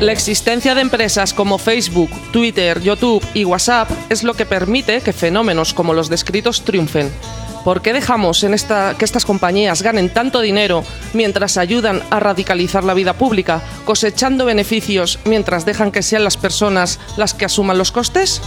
La 0.00 0.12
existencia 0.12 0.74
de 0.74 0.80
empresas 0.80 1.34
como 1.34 1.58
Facebook, 1.58 2.10
Twitter, 2.32 2.80
YouTube 2.80 3.22
y 3.34 3.44
WhatsApp 3.44 3.90
es 4.08 4.22
lo 4.22 4.32
que 4.32 4.46
permite 4.46 5.02
que 5.02 5.12
fenómenos 5.12 5.74
como 5.74 5.92
los 5.92 6.08
descritos 6.08 6.64
triunfen. 6.64 7.12
¿Por 7.64 7.82
qué 7.82 7.92
dejamos 7.92 8.40
que 8.40 9.04
estas 9.04 9.24
compañías 9.24 9.82
ganen 9.82 10.08
tanto 10.08 10.40
dinero 10.40 10.82
mientras 11.12 11.58
ayudan 11.58 12.02
a 12.10 12.18
radicalizar 12.18 12.84
la 12.84 12.94
vida 12.94 13.14
pública, 13.14 13.60
cosechando 13.84 14.46
beneficios 14.46 15.18
mientras 15.24 15.66
dejan 15.66 15.92
que 15.92 16.02
sean 16.02 16.24
las 16.24 16.38
personas 16.38 16.98
las 17.16 17.34
que 17.34 17.44
asuman 17.44 17.76
los 17.76 17.92
costes? 17.92 18.40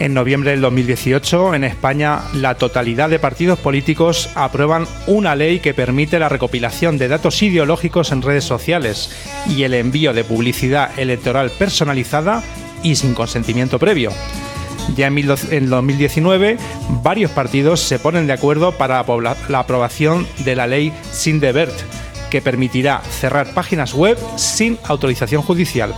En 0.00 0.14
noviembre 0.14 0.50
del 0.50 0.60
2018, 0.60 1.54
en 1.54 1.62
España, 1.62 2.22
la 2.34 2.56
totalidad 2.56 3.08
de 3.08 3.20
partidos 3.20 3.58
políticos 3.60 4.30
aprueban 4.34 4.86
una 5.06 5.36
ley 5.36 5.60
que 5.60 5.74
permite 5.74 6.18
la 6.18 6.28
recopilación 6.28 6.98
de 6.98 7.06
datos 7.06 7.40
ideológicos 7.40 8.10
en 8.10 8.20
redes 8.20 8.42
sociales 8.42 9.10
y 9.48 9.62
el 9.62 9.74
envío 9.74 10.12
de 10.12 10.24
publicidad 10.24 10.98
electoral 10.98 11.52
personalizada 11.56 12.42
y 12.82 12.96
sin 12.96 13.14
consentimiento 13.14 13.78
previo. 13.78 14.10
Ya 14.96 15.06
en 15.06 15.70
2019, 15.70 16.58
varios 17.02 17.30
partidos 17.30 17.80
se 17.80 17.98
ponen 17.98 18.26
de 18.26 18.32
acuerdo 18.32 18.72
para 18.72 19.04
la 19.48 19.58
aprobación 19.58 20.26
de 20.44 20.56
la 20.56 20.66
ley 20.66 20.92
Sindebert, 21.12 21.74
que 22.30 22.42
permitirá 22.42 23.00
cerrar 23.00 23.54
páginas 23.54 23.94
web 23.94 24.18
sin 24.36 24.78
autorización 24.84 25.42
judicial. 25.42 25.94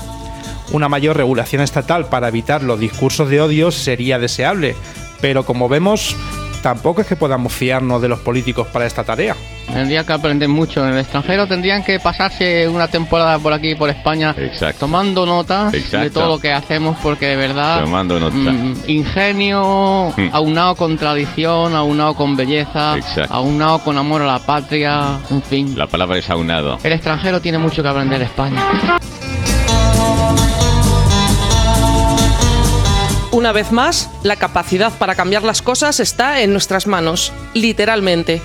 Una 0.72 0.88
mayor 0.88 1.16
regulación 1.16 1.62
estatal 1.62 2.06
para 2.06 2.28
evitar 2.28 2.62
los 2.62 2.80
discursos 2.80 3.28
de 3.30 3.40
odio 3.40 3.70
sería 3.70 4.18
deseable, 4.18 4.74
pero 5.20 5.44
como 5.44 5.68
vemos, 5.68 6.16
tampoco 6.64 7.02
es 7.02 7.06
que 7.06 7.14
podamos 7.14 7.52
fiarnos 7.52 8.00
de 8.00 8.08
los 8.08 8.20
políticos 8.20 8.66
para 8.68 8.86
esta 8.86 9.04
tarea. 9.04 9.36
Tendrían 9.70 10.06
que 10.06 10.14
aprender 10.14 10.48
mucho 10.48 10.82
en 10.82 10.94
el 10.94 11.00
extranjero, 11.00 11.46
tendrían 11.46 11.84
que 11.84 12.00
pasarse 12.00 12.66
una 12.66 12.88
temporada 12.88 13.38
por 13.38 13.52
aquí, 13.52 13.74
por 13.74 13.90
España, 13.90 14.34
tomando 14.80 15.26
nota 15.26 15.70
de 15.70 16.10
todo 16.10 16.26
lo 16.26 16.38
que 16.38 16.54
hacemos, 16.54 16.96
porque 17.02 17.26
de 17.26 17.36
verdad, 17.36 17.82
tomando 17.82 18.18
nota. 18.18 18.34
Mm, 18.34 18.76
ingenio, 18.86 20.14
Mm. 20.16 20.28
aunado 20.32 20.74
con 20.74 20.96
tradición, 20.96 21.74
aunado 21.74 22.14
con 22.14 22.34
belleza, 22.34 22.96
Exacto. 22.96 23.34
aunado 23.34 23.80
con 23.80 23.98
amor 23.98 24.22
a 24.22 24.26
la 24.26 24.38
patria, 24.38 25.18
en 25.30 25.42
fin. 25.42 25.74
La 25.78 25.86
palabra 25.86 26.16
es 26.16 26.30
aunado. 26.30 26.78
El 26.82 26.92
extranjero 26.94 27.42
tiene 27.42 27.58
mucho 27.58 27.82
que 27.82 27.88
aprender 27.88 28.20
de 28.20 28.24
España. 28.24 28.62
Una 33.34 33.50
vez 33.50 33.72
más, 33.72 34.08
la 34.22 34.36
capacidad 34.36 34.92
para 34.92 35.16
cambiar 35.16 35.42
las 35.42 35.60
cosas 35.60 35.98
está 35.98 36.42
en 36.42 36.52
nuestras 36.52 36.86
manos, 36.86 37.32
literalmente. 37.52 38.40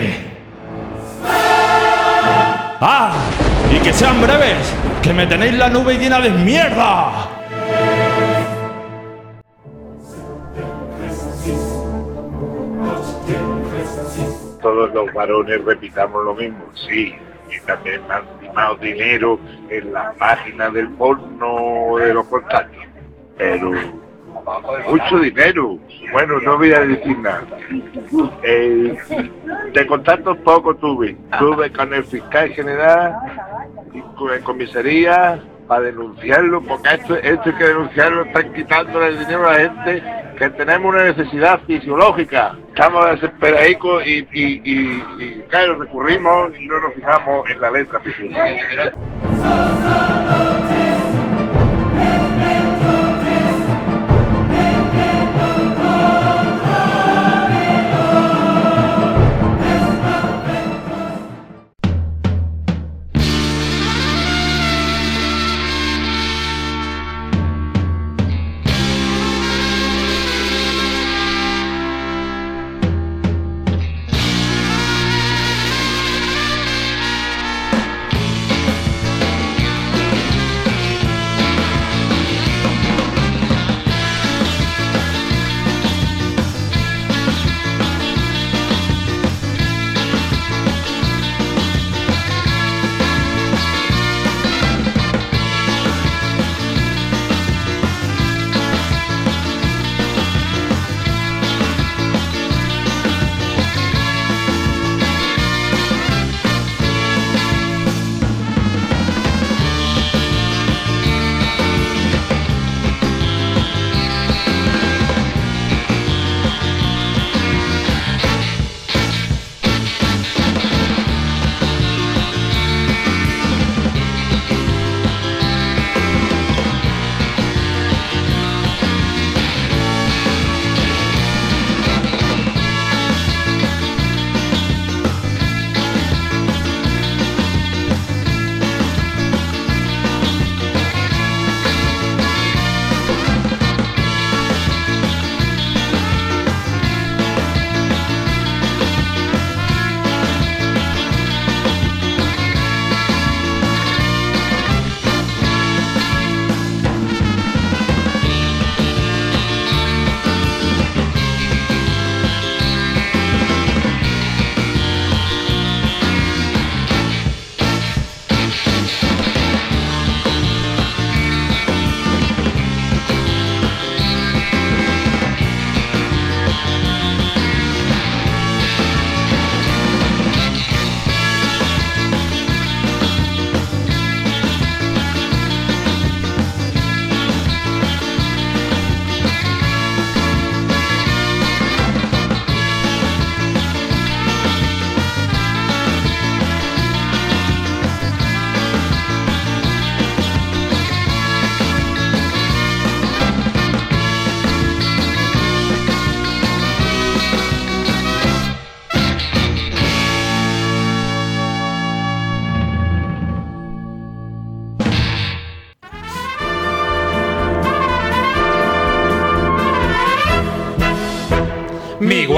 ¡Ah! 2.80 3.12
Y 3.70 3.76
que 3.80 3.92
sean 3.92 4.22
breves, 4.22 4.72
que 5.02 5.12
me 5.12 5.26
tenéis 5.26 5.52
la 5.52 5.68
nube 5.68 5.98
llena 5.98 6.18
de 6.18 6.30
mierda. 6.30 7.28
todos 14.62 14.94
los 14.94 15.12
varones 15.12 15.62
repitamos 15.64 16.24
lo 16.24 16.34
mismo, 16.34 16.64
sí, 16.88 17.14
y 17.50 17.60
también 17.66 18.06
más, 18.06 18.22
más 18.54 18.80
dinero 18.80 19.38
en 19.68 19.92
la 19.92 20.12
página 20.12 20.70
del 20.70 20.88
porno 20.90 21.96
de 21.98 22.14
los 22.14 22.26
contactos, 22.26 22.84
pero 23.36 23.70
mucho 24.88 25.18
dinero, 25.18 25.78
bueno, 26.12 26.40
no 26.40 26.58
voy 26.58 26.72
a 26.72 26.80
decir 26.80 27.18
nada. 27.18 27.46
Eh, 28.42 28.96
de 29.72 29.86
contactos 29.86 30.36
poco 30.38 30.74
tuve, 30.76 31.16
tuve 31.38 31.72
con 31.72 31.92
el 31.92 32.04
fiscal 32.04 32.50
general, 32.50 33.14
con 34.16 34.30
la 34.30 34.40
comisaría, 34.40 35.42
para 35.66 35.82
denunciarlo, 35.82 36.62
porque 36.62 36.94
esto, 36.94 37.16
esto 37.16 37.42
hay 37.44 37.52
que 37.54 37.64
denunciarlo, 37.64 38.24
están 38.24 38.52
quitándole 38.52 39.08
el 39.08 39.18
dinero 39.18 39.48
a 39.48 39.52
la 39.52 39.58
gente 39.58 40.02
que 40.38 40.50
tenemos 40.50 40.94
una 40.94 41.04
necesidad 41.04 41.60
fisiológica. 41.66 42.56
Estamos 42.68 43.10
desesperadicos 43.10 44.06
y, 44.06 44.28
y, 44.32 44.60
y, 44.64 45.04
y 45.18 45.44
claro, 45.48 45.78
recurrimos 45.78 46.52
y 46.58 46.66
no 46.66 46.80
nos 46.80 46.94
fijamos 46.94 47.48
en 47.50 47.60
la 47.60 47.70
letra. 47.70 48.00
Mi 48.04 48.12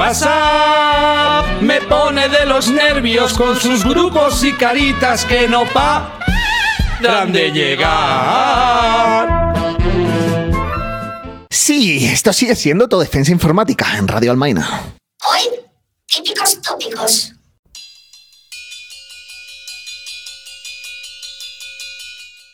WhatsApp 0.08 1.60
me 1.60 1.82
pone 1.82 2.30
de 2.30 2.46
los 2.46 2.70
nervios 2.70 3.34
con 3.34 3.54
sus 3.60 3.84
grupos 3.84 4.42
y 4.42 4.54
caritas 4.54 5.26
que 5.26 5.46
no 5.46 5.64
paran 5.66 7.30
de 7.30 7.50
llegar. 7.50 9.28
Sí, 11.50 12.06
esto 12.06 12.32
sigue 12.32 12.56
siendo 12.56 12.84
Autodefensa 12.84 13.32
Informática 13.32 13.98
en 13.98 14.08
Radio 14.08 14.30
Almaina. 14.30 14.94
Hoy, 15.30 15.42
típicos 16.06 16.58
tópicos. 16.62 17.34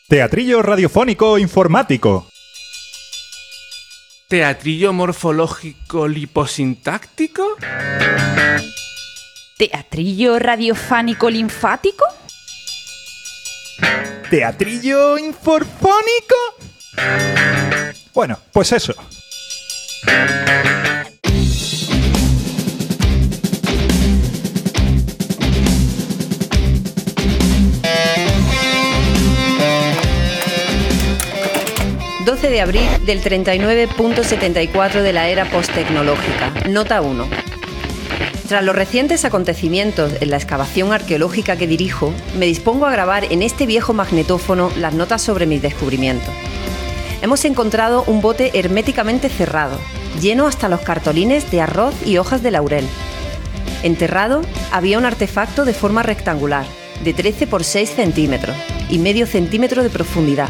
Teatrillo 0.09 0.61
radiofónico 0.61 1.37
informático. 1.37 2.27
¿Teatrillo 4.27 4.91
morfológico 4.91 6.07
liposintáctico? 6.07 7.57
¿Teatrillo 9.55 10.39
radiofánico 10.39 11.29
linfático? 11.29 12.05
¿Teatrillo 14.27 15.19
inforfónico? 15.19 16.35
Bueno, 18.15 18.39
pues 18.51 18.71
eso. 18.71 18.95
De 32.25 32.59
abril 32.59 32.87
del 33.05 33.21
39.74 33.21 35.01
de 35.03 35.13
la 35.13 35.29
era 35.29 35.45
posttecnológica. 35.45 36.51
Nota 36.67 37.01
1. 37.01 37.27
Tras 38.49 38.63
los 38.63 38.75
recientes 38.75 39.25
acontecimientos 39.25 40.11
en 40.19 40.31
la 40.31 40.37
excavación 40.37 40.91
arqueológica 40.91 41.55
que 41.55 41.67
dirijo, 41.67 42.11
me 42.37 42.47
dispongo 42.47 42.87
a 42.87 42.91
grabar 42.91 43.31
en 43.31 43.43
este 43.43 43.67
viejo 43.67 43.93
magnetófono 43.93 44.71
las 44.79 44.95
notas 44.95 45.21
sobre 45.21 45.45
mis 45.45 45.61
descubrimientos. 45.61 46.33
Hemos 47.21 47.45
encontrado 47.45 48.03
un 48.07 48.21
bote 48.21 48.51
herméticamente 48.55 49.29
cerrado, 49.29 49.79
lleno 50.19 50.47
hasta 50.47 50.67
los 50.67 50.81
cartolines 50.81 51.51
de 51.51 51.61
arroz 51.61 51.93
y 52.07 52.17
hojas 52.17 52.41
de 52.41 52.51
laurel. 52.51 52.87
Enterrado 53.83 54.41
había 54.71 54.97
un 54.97 55.05
artefacto 55.05 55.63
de 55.63 55.75
forma 55.75 56.01
rectangular, 56.01 56.65
de 57.03 57.13
13 57.13 57.45
por 57.45 57.63
6 57.63 57.87
centímetros 57.87 58.55
y 58.89 58.97
medio 58.97 59.27
centímetro 59.27 59.83
de 59.83 59.91
profundidad, 59.91 60.49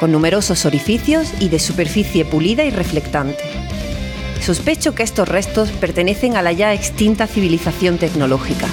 con 0.00 0.12
numerosos 0.12 0.64
orificios 0.64 1.30
y 1.40 1.50
de 1.50 1.58
superficie 1.58 2.24
pulida 2.24 2.64
y 2.64 2.70
reflectante. 2.70 3.44
Sospecho 4.40 4.94
que 4.94 5.02
estos 5.02 5.28
restos 5.28 5.72
pertenecen 5.72 6.38
a 6.38 6.42
la 6.42 6.52
ya 6.52 6.72
extinta 6.72 7.26
civilización 7.26 7.98
tecnológica. 7.98 8.66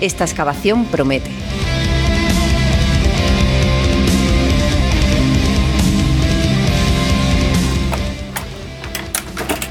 Esta 0.00 0.24
excavación 0.24 0.84
promete. 0.86 1.30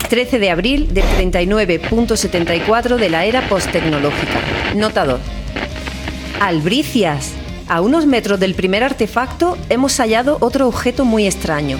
...13 0.09 0.39
de 0.39 0.49
abril 0.49 0.91
del 0.91 1.03
39.74 1.03 2.95
de 2.95 3.09
la 3.09 3.25
era 3.25 3.47
posttecnológica. 3.47 4.41
Nota 4.75 5.05
2. 5.05 5.19
Albricias. 6.41 7.35
A 7.69 7.81
unos 7.81 8.07
metros 8.07 8.39
del 8.39 8.55
primer 8.55 8.83
artefacto 8.83 9.55
hemos 9.69 9.95
hallado 9.97 10.37
otro 10.41 10.67
objeto 10.67 11.05
muy 11.05 11.27
extraño. 11.27 11.77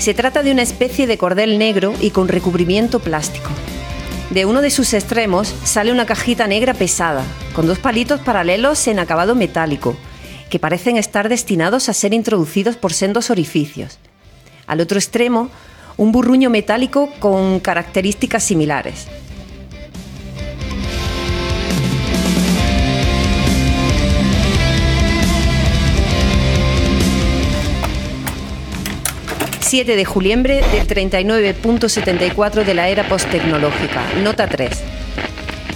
Se 0.00 0.12
trata 0.12 0.42
de 0.42 0.50
una 0.50 0.62
especie 0.62 1.06
de 1.06 1.16
cordel 1.16 1.56
negro 1.56 1.94
y 2.00 2.10
con 2.10 2.26
recubrimiento 2.26 2.98
plástico. 2.98 3.48
De 4.30 4.44
uno 4.44 4.60
de 4.60 4.70
sus 4.70 4.92
extremos 4.92 5.54
sale 5.62 5.92
una 5.92 6.04
cajita 6.04 6.48
negra 6.48 6.74
pesada, 6.74 7.22
con 7.54 7.68
dos 7.68 7.78
palitos 7.78 8.22
paralelos 8.22 8.88
en 8.88 8.98
acabado 8.98 9.36
metálico, 9.36 9.94
que 10.50 10.58
parecen 10.58 10.96
estar 10.96 11.28
destinados 11.28 11.88
a 11.88 11.92
ser 11.92 12.12
introducidos 12.12 12.74
por 12.74 12.92
sendos 12.92 13.30
orificios. 13.30 14.00
Al 14.66 14.80
otro 14.80 14.98
extremo, 14.98 15.48
un 15.96 16.10
burruño 16.10 16.50
metálico 16.50 17.08
con 17.20 17.60
características 17.60 18.42
similares. 18.42 19.06
7 29.64 29.96
de 29.96 30.04
juliembre 30.04 30.62
del 30.72 30.86
39.74 30.86 32.64
de 32.64 32.74
la 32.74 32.90
era 32.90 33.08
posttecnológica. 33.08 34.02
Nota 34.22 34.46
3. 34.46 34.70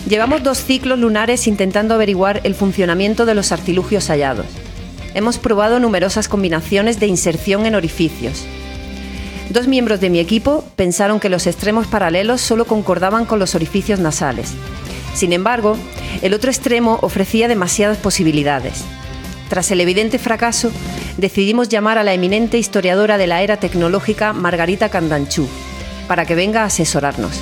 Llevamos 0.06 0.42
dos 0.42 0.58
ciclos 0.58 0.98
lunares 0.98 1.46
intentando 1.46 1.94
averiguar 1.94 2.42
el 2.44 2.54
funcionamiento 2.54 3.24
de 3.24 3.34
los 3.34 3.50
artilugios 3.50 4.08
hallados. 4.10 4.44
Hemos 5.14 5.38
probado 5.38 5.80
numerosas 5.80 6.28
combinaciones 6.28 7.00
de 7.00 7.06
inserción 7.06 7.64
en 7.64 7.74
orificios. 7.74 8.44
Dos 9.48 9.66
miembros 9.66 10.00
de 10.00 10.10
mi 10.10 10.18
equipo 10.18 10.66
pensaron 10.76 11.18
que 11.18 11.30
los 11.30 11.46
extremos 11.46 11.86
paralelos 11.86 12.42
solo 12.42 12.66
concordaban 12.66 13.24
con 13.24 13.38
los 13.38 13.54
orificios 13.54 14.00
nasales. 14.00 14.52
Sin 15.14 15.32
embargo, 15.32 15.78
el 16.20 16.34
otro 16.34 16.50
extremo 16.50 16.98
ofrecía 17.00 17.48
demasiadas 17.48 17.96
posibilidades. 17.96 18.84
Tras 19.48 19.70
el 19.70 19.80
evidente 19.80 20.18
fracaso, 20.18 20.70
decidimos 21.16 21.68
llamar 21.68 21.98
a 21.98 22.04
la 22.04 22.12
eminente 22.12 22.58
historiadora 22.58 23.18
de 23.18 23.26
la 23.26 23.42
era 23.42 23.56
tecnológica 23.56 24.32
Margarita 24.32 24.88
Candanchú 24.88 25.48
para 26.08 26.24
que 26.24 26.34
venga 26.34 26.62
a 26.62 26.66
asesorarnos. 26.66 27.40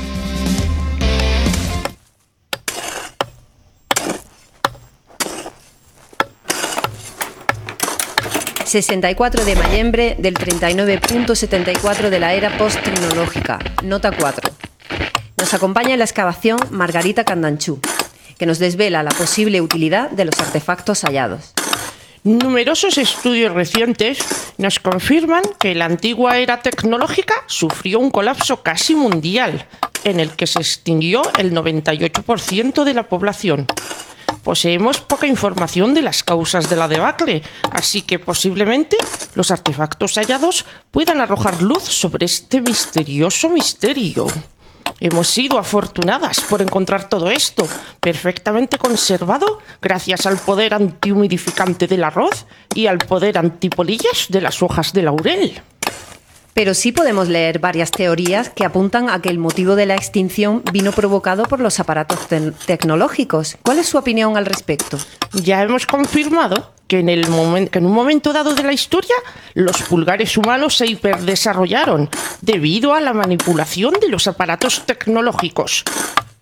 ...64 8.66 9.44
de 9.44 9.54
noviembre 9.54 10.16
del 10.18 10.34
39.74 10.34 12.11
de 12.11 12.18
la 12.18 12.34
era 12.34 12.59
post-tecnológica... 12.59 13.59
...nota 13.82 14.11
4... 14.11 14.52
Nos 15.38 15.54
acompaña 15.54 15.92
en 15.92 16.00
la 16.00 16.04
excavación 16.04 16.59
Margarita 16.70 17.24
Candanchú... 17.24 17.80
...que 18.36 18.44
nos 18.44 18.59
desvela 18.59 19.02
la 19.02 19.12
posible 19.12 19.62
utilidad 19.62 20.11
de 20.11 20.26
los 20.26 20.38
artefactos 20.40 21.04
hallados. 21.04 21.55
Numerosos 22.26 22.98
estudios 22.98 23.52
recientes 23.52 24.18
nos 24.58 24.80
confirman 24.80 25.44
que 25.60 25.76
la 25.76 25.84
antigua 25.84 26.38
era 26.38 26.60
tecnológica 26.60 27.36
sufrió 27.46 28.00
un 28.00 28.10
colapso 28.10 28.64
casi 28.64 28.96
mundial, 28.96 29.68
en 30.02 30.18
el 30.18 30.30
que 30.30 30.48
se 30.48 30.58
extinguió 30.58 31.22
el 31.38 31.52
98% 31.52 32.82
de 32.82 32.94
la 32.94 33.04
población. 33.04 33.68
Poseemos 34.42 35.00
poca 35.02 35.28
información 35.28 35.94
de 35.94 36.02
las 36.02 36.24
causas 36.24 36.68
de 36.68 36.74
la 36.74 36.88
debacle, 36.88 37.44
así 37.70 38.02
que 38.02 38.18
posiblemente 38.18 38.96
los 39.36 39.52
artefactos 39.52 40.16
hallados 40.16 40.66
puedan 40.90 41.20
arrojar 41.20 41.62
luz 41.62 41.84
sobre 41.84 42.26
este 42.26 42.60
misterioso 42.60 43.50
misterio. 43.50 44.26
Hemos 45.01 45.28
sido 45.28 45.59
afortunadas 45.59 46.41
por 46.41 46.62
encontrar 46.62 47.09
todo 47.09 47.30
esto 47.30 47.66
perfectamente 48.01 48.78
conservado 48.78 49.59
gracias 49.82 50.26
al 50.26 50.39
poder 50.39 50.74
antihumidificante 50.74 51.87
del 51.87 52.05
arroz 52.05 52.47
y 52.74 52.87
al 52.87 52.99
poder 52.99 53.39
antipolillas 53.39 54.26
de 54.28 54.41
las 54.41 54.62
hojas 54.62 54.93
de 54.93 55.03
laurel. 55.03 55.62
Pero 56.57 56.72
sí 56.72 56.90
podemos 56.90 57.28
leer 57.28 57.59
varias 57.59 57.90
teorías 57.90 58.48
que 58.48 58.64
apuntan 58.64 59.11
a 59.11 59.20
que 59.20 59.28
el 59.28 59.36
motivo 59.36 59.76
de 59.76 59.84
la 59.84 59.94
extinción 59.94 60.62
vino 60.72 60.90
provocado 60.90 61.42
por 61.42 61.61
los 61.61 61.78
aparatos 61.80 62.18
tecnológicos. 62.64 63.59
¿Cuál 63.62 63.78
es 63.78 63.90
su 63.90 63.98
opinión 63.98 64.38
al 64.38 64.46
respecto? 64.46 64.96
Ya 65.34 65.62
hemos 65.62 65.86
confirmado 65.86 66.72
que 66.88 67.00
en, 67.00 67.11
el 67.11 67.26
que 67.70 67.78
en 67.78 67.84
un 67.84 67.92
momento 67.92 68.32
dado 68.32 68.54
de 68.54 68.62
la 68.62 68.72
historia 68.72 69.14
los 69.52 69.82
pulgares 69.82 70.34
humanos 70.38 70.78
se 70.78 70.86
hiperdesarrollaron 70.86 72.09
debido 72.40 72.94
a 72.94 73.02
la 73.02 73.12
manipulación 73.12 73.92
de 74.00 74.09
los 74.09 74.26
aparatos 74.26 74.86
tecnológicos. 74.86 75.84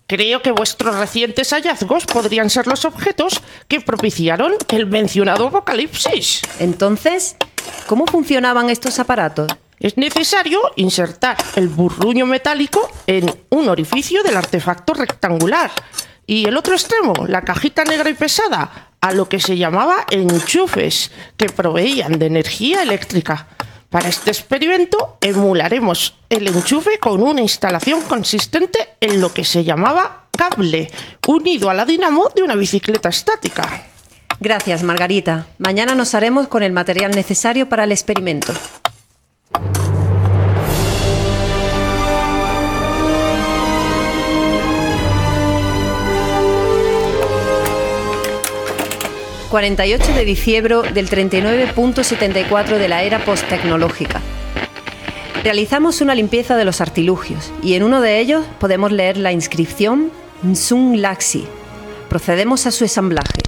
Creo 0.07 0.41
que 0.41 0.51
vuestros 0.51 0.95
recientes 0.95 1.49
hallazgos 1.51 2.05
podrían 2.05 2.49
ser 2.49 2.67
los 2.67 2.85
objetos 2.85 3.41
que 3.67 3.81
propiciaron 3.81 4.53
el 4.69 4.85
mencionado 4.85 5.47
apocalipsis. 5.47 6.41
Entonces, 6.59 7.35
¿cómo 7.85 8.05
funcionaban 8.07 8.69
estos 8.69 8.97
aparatos? 8.99 9.47
Es 9.79 9.97
necesario 9.97 10.61
insertar 10.77 11.37
el 11.55 11.67
burruño 11.67 12.25
metálico 12.25 12.89
en 13.07 13.33
un 13.49 13.69
orificio 13.69 14.23
del 14.23 14.37
artefacto 14.37 14.93
rectangular 14.93 15.71
y 16.25 16.45
el 16.45 16.57
otro 16.57 16.73
extremo, 16.73 17.13
la 17.27 17.41
cajita 17.41 17.83
negra 17.83 18.09
y 18.09 18.13
pesada, 18.13 18.89
a 19.01 19.11
lo 19.11 19.29
que 19.29 19.39
se 19.39 19.57
llamaba 19.57 20.05
enchufes, 20.09 21.11
que 21.37 21.49
proveían 21.49 22.17
de 22.17 22.25
energía 22.25 22.81
eléctrica. 22.81 23.47
Para 23.89 24.09
este 24.09 24.31
experimento 24.31 25.17
emularemos 25.21 26.15
el 26.29 26.47
enchufe 26.47 26.97
con 26.99 27.21
una 27.21 27.41
instalación 27.41 28.01
consistente 28.01 28.95
en 28.99 29.21
lo 29.21 29.31
que 29.31 29.45
se 29.45 29.63
llamaba 29.63 30.27
cable, 30.35 30.89
unido 31.27 31.69
a 31.69 31.73
la 31.73 31.85
dinamo 31.85 32.29
de 32.35 32.43
una 32.43 32.55
bicicleta 32.55 33.09
estática. 33.09 33.83
Gracias, 34.39 34.83
Margarita. 34.83 35.47
Mañana 35.59 35.95
nos 35.95 36.13
haremos 36.13 36.47
con 36.47 36.63
el 36.63 36.73
material 36.73 37.11
necesario 37.11 37.69
para 37.69 37.85
el 37.85 37.91
experimento. 37.91 38.53
48 49.55 50.13
de 50.13 50.25
diciembre 50.25 50.75
del 50.93 51.09
39.74 51.09 52.77
de 52.77 52.89
la 52.89 53.03
era 53.03 53.23
posttecnológica. 53.23 54.19
Realizamos 55.45 56.01
una 56.01 56.13
limpieza 56.13 56.57
de 56.57 56.65
los 56.65 56.81
artilugios 56.81 57.53
y 57.63 57.75
en 57.75 57.83
uno 57.83 58.01
de 58.01 58.19
ellos 58.19 58.45
podemos 58.59 58.91
leer 58.91 59.15
la 59.15 59.31
inscripción 59.31 60.11
Nsun 60.43 61.01
Laxi. 61.01 61.45
Procedemos 62.09 62.65
a 62.65 62.71
su 62.71 62.83
ensamblaje. 62.83 63.44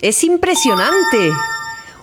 ¡Es 0.00 0.22
impresionante! 0.22 1.32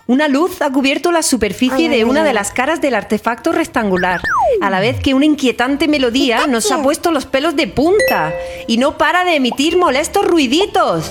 Una 0.07 0.27
luz 0.27 0.61
ha 0.61 0.69
cubierto 0.69 1.13
la 1.13 1.23
superficie 1.23 1.87
de 1.87 2.03
una 2.03 2.25
de 2.25 2.33
las 2.33 2.51
caras 2.51 2.81
del 2.81 2.93
artefacto 2.93 3.53
rectangular, 3.53 4.21
a 4.61 4.69
la 4.69 4.81
vez 4.81 4.99
que 4.99 5.13
una 5.13 5.25
inquietante 5.25 5.87
melodía 5.87 6.45
nos 6.45 6.71
ha 6.71 6.83
puesto 6.83 7.11
los 7.11 7.25
pelos 7.25 7.55
de 7.55 7.67
punta 7.67 8.33
y 8.67 8.77
no 8.77 8.97
para 8.97 9.23
de 9.23 9.35
emitir 9.35 9.77
molestos 9.77 10.27
ruiditos. 10.27 11.09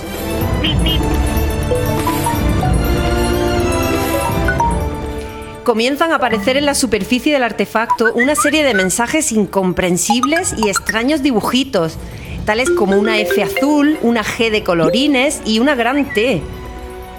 Comienzan 5.63 6.11
a 6.11 6.15
aparecer 6.17 6.55
en 6.55 6.67
la 6.67 6.75
superficie 6.75 7.33
del 7.33 7.43
artefacto 7.43 8.13
una 8.13 8.35
serie 8.35 8.63
de 8.63 8.75
mensajes 8.75 9.31
incomprensibles 9.31 10.53
y 10.55 10.69
extraños 10.69 11.23
dibujitos, 11.23 11.97
tales 12.45 12.69
como 12.69 12.95
una 12.95 13.17
F 13.17 13.41
azul, 13.41 13.97
una 14.03 14.23
G 14.23 14.51
de 14.51 14.63
colorines 14.63 15.41
y 15.45 15.57
una 15.57 15.73
gran 15.73 16.13
T. 16.13 16.43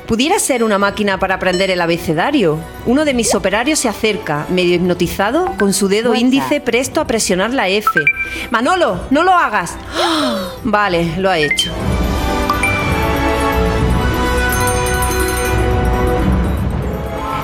Pudiera 0.06 0.38
ser 0.38 0.62
una 0.62 0.78
máquina 0.78 1.18
para 1.18 1.34
aprender 1.34 1.68
el 1.68 1.80
abecedario. 1.80 2.60
Uno 2.86 3.04
de 3.04 3.12
mis 3.12 3.34
operarios 3.34 3.80
se 3.80 3.88
acerca, 3.88 4.46
medio 4.48 4.76
hipnotizado, 4.76 5.56
con 5.58 5.72
su 5.72 5.88
dedo 5.88 6.14
índice 6.14 6.60
presto 6.60 7.00
a 7.00 7.08
presionar 7.08 7.52
la 7.52 7.68
F. 7.68 7.88
Manolo, 8.50 9.00
no 9.10 9.24
lo 9.24 9.32
hagas. 9.32 9.76
¡Ah! 10.00 10.52
Vale, 10.62 11.16
lo 11.18 11.28
ha 11.28 11.38
hecho. 11.38 11.72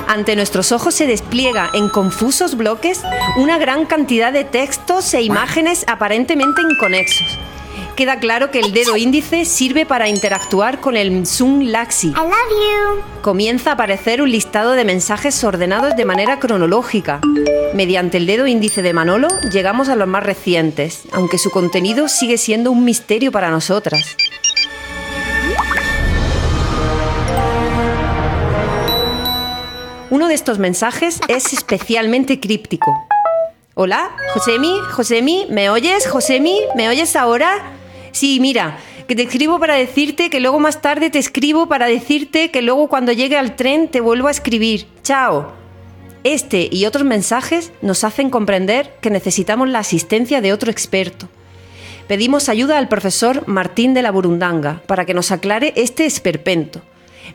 Ante 0.07 0.35
nuestros 0.37 0.71
ojos 0.71 0.95
se 0.95 1.05
despliega 1.05 1.69
en 1.73 1.89
confusos 1.89 2.55
bloques 2.55 3.01
una 3.35 3.57
gran 3.57 3.85
cantidad 3.85 4.31
de 4.31 4.45
textos 4.45 5.13
e 5.13 5.21
imágenes 5.21 5.83
aparentemente 5.87 6.61
inconexos. 6.61 7.39
Queda 7.95 8.17
claro 8.17 8.49
que 8.49 8.59
el 8.59 8.73
dedo 8.73 8.97
índice 8.97 9.45
sirve 9.45 9.85
para 9.85 10.09
interactuar 10.09 10.79
con 10.81 10.97
el 10.97 11.27
Zoom 11.27 11.61
Laxi. 11.61 12.11
Comienza 13.21 13.69
a 13.69 13.73
aparecer 13.73 14.23
un 14.23 14.31
listado 14.31 14.71
de 14.71 14.83
mensajes 14.83 15.43
ordenados 15.43 15.95
de 15.95 16.03
manera 16.03 16.39
cronológica. 16.39 17.21
Mediante 17.75 18.17
el 18.17 18.25
dedo 18.25 18.47
índice 18.47 18.81
de 18.81 18.93
Manolo 18.93 19.27
llegamos 19.51 19.89
a 19.89 19.95
los 19.95 20.07
más 20.07 20.23
recientes, 20.23 21.03
aunque 21.11 21.37
su 21.37 21.51
contenido 21.51 22.07
sigue 22.07 22.39
siendo 22.39 22.71
un 22.71 22.83
misterio 22.83 23.31
para 23.31 23.51
nosotras. 23.51 24.15
Uno 30.09 30.27
de 30.27 30.33
estos 30.33 30.57
mensajes 30.57 31.19
es 31.27 31.53
especialmente 31.53 32.39
críptico. 32.39 32.91
Hola, 33.75 34.15
Josemi, 34.33 34.79
Josemi, 34.91 35.45
¿me 35.49 35.69
oyes? 35.69 36.07
Josemi, 36.07 36.59
¿me 36.75 36.89
oyes 36.89 37.15
ahora? 37.15 37.81
Sí, 38.13 38.39
mira, 38.39 38.77
que 39.07 39.15
te 39.15 39.23
escribo 39.23 39.59
para 39.59 39.73
decirte 39.73 40.29
que 40.29 40.39
luego 40.39 40.59
más 40.59 40.81
tarde 40.81 41.09
te 41.09 41.19
escribo 41.19 41.67
para 41.67 41.87
decirte 41.87 42.51
que 42.51 42.61
luego 42.61 42.87
cuando 42.87 43.11
llegue 43.11 43.37
al 43.37 43.55
tren 43.55 43.89
te 43.89 43.99
vuelvo 43.99 44.27
a 44.27 44.31
escribir. 44.31 44.87
Chao. 45.01 45.51
Este 46.23 46.69
y 46.71 46.85
otros 46.85 47.05
mensajes 47.05 47.73
nos 47.81 48.03
hacen 48.03 48.29
comprender 48.29 48.95
que 49.01 49.09
necesitamos 49.09 49.67
la 49.67 49.79
asistencia 49.79 50.41
de 50.41 50.53
otro 50.53 50.71
experto. 50.71 51.27
Pedimos 52.07 52.49
ayuda 52.49 52.77
al 52.77 52.87
profesor 52.87 53.47
Martín 53.47 53.93
de 53.93 54.03
la 54.03 54.11
Burundanga 54.11 54.83
para 54.85 55.05
que 55.05 55.13
nos 55.13 55.31
aclare 55.31 55.73
este 55.75 56.05
esperpento. 56.05 56.81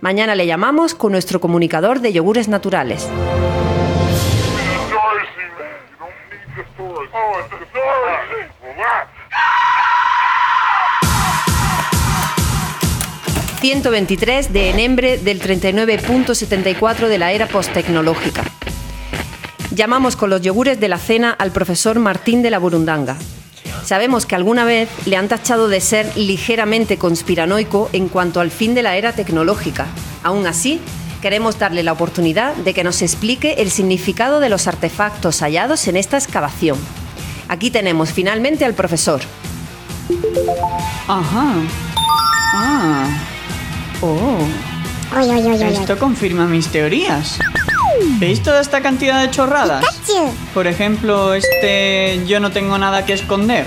Mañana 0.01 0.37
le 0.37 0.47
llamamos 0.47 0.95
con 0.95 1.13
nuestro 1.13 1.41
comunicador 1.41 2.01
de 2.01 2.13
yogures 2.13 2.49
naturales. 2.49 3.09
...123 13.61 14.49
de 14.51 14.71
enembre 14.71 15.19
del 15.19 15.43
39.74 15.43 17.09
de 17.09 17.19
la 17.19 17.33
era 17.33 17.49
posttecnológica. 17.49 18.45
Llamamos 19.75 20.15
con 20.15 20.31
los 20.31 20.43
yogures 20.43 20.79
de 20.79 20.89
la 20.89 20.99
cena 20.99 21.33
al 21.33 21.51
profesor 21.51 21.99
Martín 21.99 22.41
de 22.43 22.51
la 22.51 22.59
Burundanga. 22.61 23.17
Sabemos 23.85 24.27
que 24.27 24.37
alguna 24.37 24.65
vez 24.65 24.89
le 25.07 25.17
han 25.17 25.29
tachado 25.29 25.69
de 25.69 25.81
ser 25.81 26.17
ligeramente 26.17 26.99
conspiranoico 26.99 27.91
en 27.93 28.09
cuanto 28.09 28.41
al 28.41 28.51
fin 28.51 28.75
de 28.75 28.83
la 28.83 28.97
era 28.97 29.13
tecnológica. 29.13 29.87
Aún 30.23 30.47
así, 30.47 30.81
queremos 31.21 31.59
darle 31.59 31.83
la 31.83 31.93
oportunidad 31.93 32.55
de 32.55 32.75
que 32.75 32.85
nos 32.85 33.03
explique 33.03 33.55
el 33.59 33.71
significado 33.71 34.41
de 34.41 34.51
los 34.51 34.69
artefactos 34.69 35.41
hallados 35.41 35.89
en 35.89 35.97
esta 35.97 36.17
excavación. 36.17 36.79
Aquí 37.49 37.71
tenemos 37.71 38.13
finalmente 38.13 38.65
al 38.65 38.75
profesor. 38.75 39.21
Ajá. 41.09 41.55
Ah. 42.55 43.38
Oh. 44.01 44.39
Esto 45.61 45.99
confirma 45.99 46.47
mis 46.47 46.69
teorías. 46.69 47.39
¿Veis 48.19 48.43
toda 48.43 48.61
esta 48.61 48.81
cantidad 48.81 49.21
de 49.21 49.31
chorradas? 49.31 49.85
Por 50.55 50.67
ejemplo, 50.67 51.35
este 51.35 52.23
yo 52.27 52.39
no 52.41 52.51
tengo 52.53 52.79
nada 52.79 53.05
que 53.05 53.15
esconder. 53.15 53.67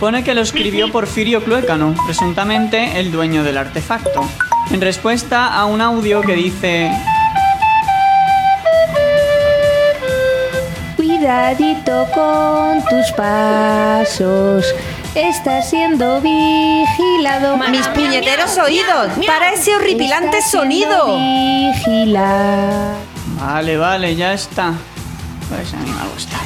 Pone 0.00 0.24
que 0.24 0.34
lo 0.34 0.42
escribió 0.42 0.92
Porfirio 0.92 1.42
Cluécano, 1.42 1.94
presuntamente 2.04 3.00
el 3.00 3.10
dueño 3.10 3.42
del 3.42 3.56
artefacto, 3.56 4.28
en 4.70 4.80
respuesta 4.80 5.54
a 5.54 5.64
un 5.64 5.80
audio 5.80 6.20
que 6.20 6.34
dice... 6.34 6.90
Cuidadito 10.96 12.06
con 12.14 12.84
tus 12.84 13.10
pasos. 13.16 14.66
Estás 15.16 15.70
siendo 15.70 16.20
vigilado. 16.20 17.56
¡Mis 17.70 17.88
puñeteros 17.88 18.58
oídos! 18.58 19.12
¡Para 19.26 19.50
ese 19.50 19.74
horripilante 19.74 20.42
sonido! 20.42 21.06
Vigila. 21.16 22.96
Vale, 23.40 23.78
vale, 23.78 24.14
ya 24.14 24.34
está. 24.34 24.74
Pues 25.48 25.72
a 25.72 25.78
mí 25.78 25.90
me 25.90 25.98
ha 26.02 26.04
gustado. 26.12 26.44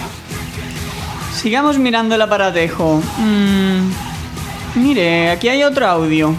Sigamos 1.34 1.78
mirando 1.78 2.14
el 2.14 2.22
aparatejo. 2.22 3.02
Mm, 3.18 3.90
mire, 4.76 5.32
aquí 5.32 5.48
hay 5.48 5.64
otro 5.64 5.88
audio. 5.88 6.32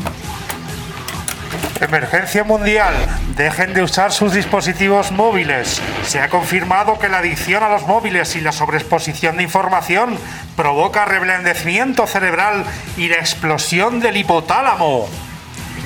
Emergencia 1.82 2.44
mundial. 2.44 2.94
Dejen 3.36 3.74
de 3.74 3.82
usar 3.82 4.12
sus 4.12 4.34
dispositivos 4.34 5.12
móviles. 5.12 5.82
Se 6.06 6.20
ha 6.20 6.30
confirmado 6.30 7.00
que 7.00 7.10
la 7.10 7.18
adicción 7.18 7.64
a 7.64 7.70
los 7.70 7.88
móviles 7.88 8.36
y 8.36 8.42
la 8.42 8.52
sobreexposición 8.52 9.38
de 9.38 9.44
información 9.44 10.16
provoca 10.56 11.06
reblandecimiento 11.06 12.06
cerebral 12.06 12.66
y 12.98 13.08
la 13.08 13.16
explosión 13.16 14.00
del 14.00 14.18
hipotálamo. 14.18 15.10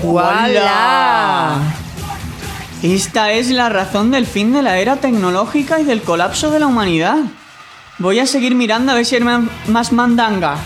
¡Wala! 0.03 1.61
Esta 2.83 3.31
es 3.31 3.49
la 3.49 3.69
razón 3.69 4.11
del 4.11 4.27
fin 4.27 4.51
de 4.51 4.61
la 4.61 4.77
era 4.79 4.97
tecnológica 4.97 5.79
y 5.79 5.85
del 5.85 6.01
colapso 6.01 6.51
de 6.51 6.59
la 6.59 6.67
humanidad. 6.67 7.19
Voy 7.99 8.19
a 8.19 8.27
seguir 8.27 8.53
mirando 8.53 8.91
a 8.91 8.95
ver 8.95 9.05
si 9.05 9.15
hay 9.15 9.23
más 9.67 9.93
mandanga. 9.93 10.57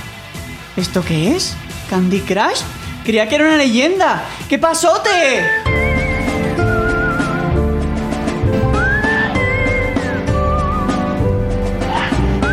¿Esto 0.75 1.03
qué 1.05 1.35
es? 1.35 1.55
¿Candy 1.91 2.21
Crush? 2.21 2.61
Creía 3.03 3.27
que 3.27 3.35
era 3.35 3.45
una 3.45 3.57
leyenda. 3.57 4.23
¡Qué 4.47 4.59
pasote! 4.59 5.09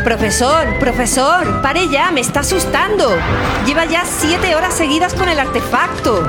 Profesor, 0.07 0.79
profesor, 0.79 1.61
pare 1.63 1.89
ya, 1.89 2.13
me 2.13 2.21
está 2.21 2.39
asustando. 2.39 3.11
Lleva 3.67 3.87
ya 3.87 4.05
siete 4.05 4.55
horas 4.55 4.73
seguidas 4.73 5.15
con 5.15 5.29
el 5.29 5.41
artefacto. 5.41 6.23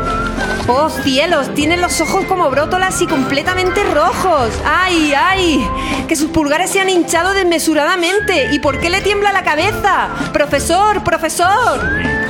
Oh 0.67 0.89
cielos, 0.89 1.53
tiene 1.53 1.77
los 1.77 2.01
ojos 2.01 2.25
como 2.25 2.49
brótolas 2.49 2.99
y 3.03 3.05
completamente 3.05 3.83
rojos. 3.93 4.49
¡Ay, 4.65 5.13
ay! 5.13 5.69
Que 6.07 6.15
sus 6.15 6.31
pulgares 6.31 6.71
se 6.71 6.81
han 6.81 6.89
hinchado 6.89 7.33
desmesuradamente. 7.33 8.49
¿Y 8.51 8.57
por 8.57 8.79
qué 8.79 8.89
le 8.89 9.01
tiembla 9.01 9.31
la 9.31 9.43
cabeza? 9.43 10.09
Profesor, 10.33 11.03
profesor. 11.03 12.26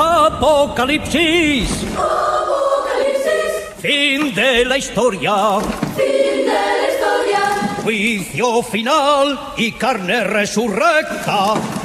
Apocalipsis. 0.00 1.84
Fin 3.78 4.34
de 4.34 4.64
la 4.64 4.78
historia. 4.78 5.60
Fin 5.94 6.46
de 6.46 6.52
la 6.80 6.88
historia. 6.90 7.42
Juicio 7.82 8.62
final 8.62 9.38
y 9.58 9.72
carne 9.72 10.24
resurrecta. 10.24 11.79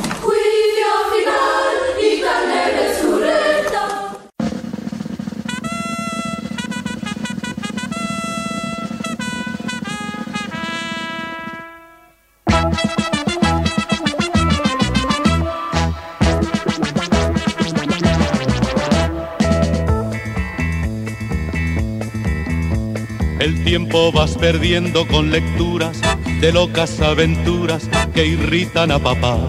Tiempo 23.66 24.12
vas 24.12 24.38
perdiendo 24.38 25.08
con 25.08 25.32
lecturas 25.32 26.00
de 26.40 26.54
locas 26.54 27.02
aventuras 27.02 27.90
que 28.14 28.24
irritan 28.24 28.92
a 28.92 29.00
papá. 29.00 29.40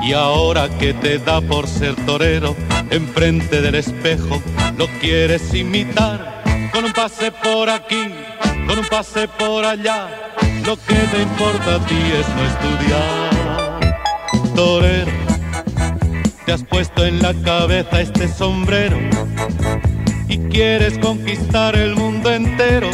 Y 0.00 0.12
ahora 0.12 0.68
que 0.78 0.94
te 0.94 1.18
da 1.18 1.40
por 1.40 1.66
ser 1.66 1.96
torero, 2.06 2.54
enfrente 2.90 3.60
del 3.60 3.74
espejo 3.74 4.40
lo 4.78 4.86
quieres 5.00 5.52
imitar. 5.54 6.42
Con 6.72 6.84
un 6.84 6.92
pase 6.92 7.32
por 7.32 7.68
aquí, 7.68 8.08
con 8.68 8.78
un 8.78 8.86
pase 8.86 9.26
por 9.26 9.64
allá, 9.64 10.08
lo 10.64 10.76
que 10.76 10.94
te 10.94 11.20
importa 11.20 11.74
a 11.74 11.86
ti 11.86 11.98
es 12.16 12.28
no 12.28 12.44
estudiar. 12.46 13.96
Torero, 14.54 15.12
te 16.46 16.52
has 16.52 16.62
puesto 16.62 17.04
en 17.04 17.20
la 17.20 17.34
cabeza 17.34 18.00
este 18.00 18.28
sombrero 18.28 18.98
quieres 20.52 20.98
conquistar 20.98 21.74
el 21.74 21.96
mundo 21.96 22.30
entero. 22.30 22.90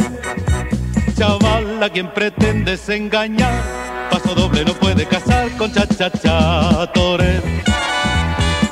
Chaval, 1.15 1.83
a 1.83 1.89
quien 1.89 2.11
pretendes 2.13 2.87
engañar, 2.87 3.61
paso 4.09 4.33
doble 4.33 4.63
no 4.63 4.73
puede 4.73 5.05
casar 5.05 5.49
con 5.57 5.71
cha 5.73 5.85
cha 5.85 6.09
cha 6.09 6.91
torero. 6.93 7.43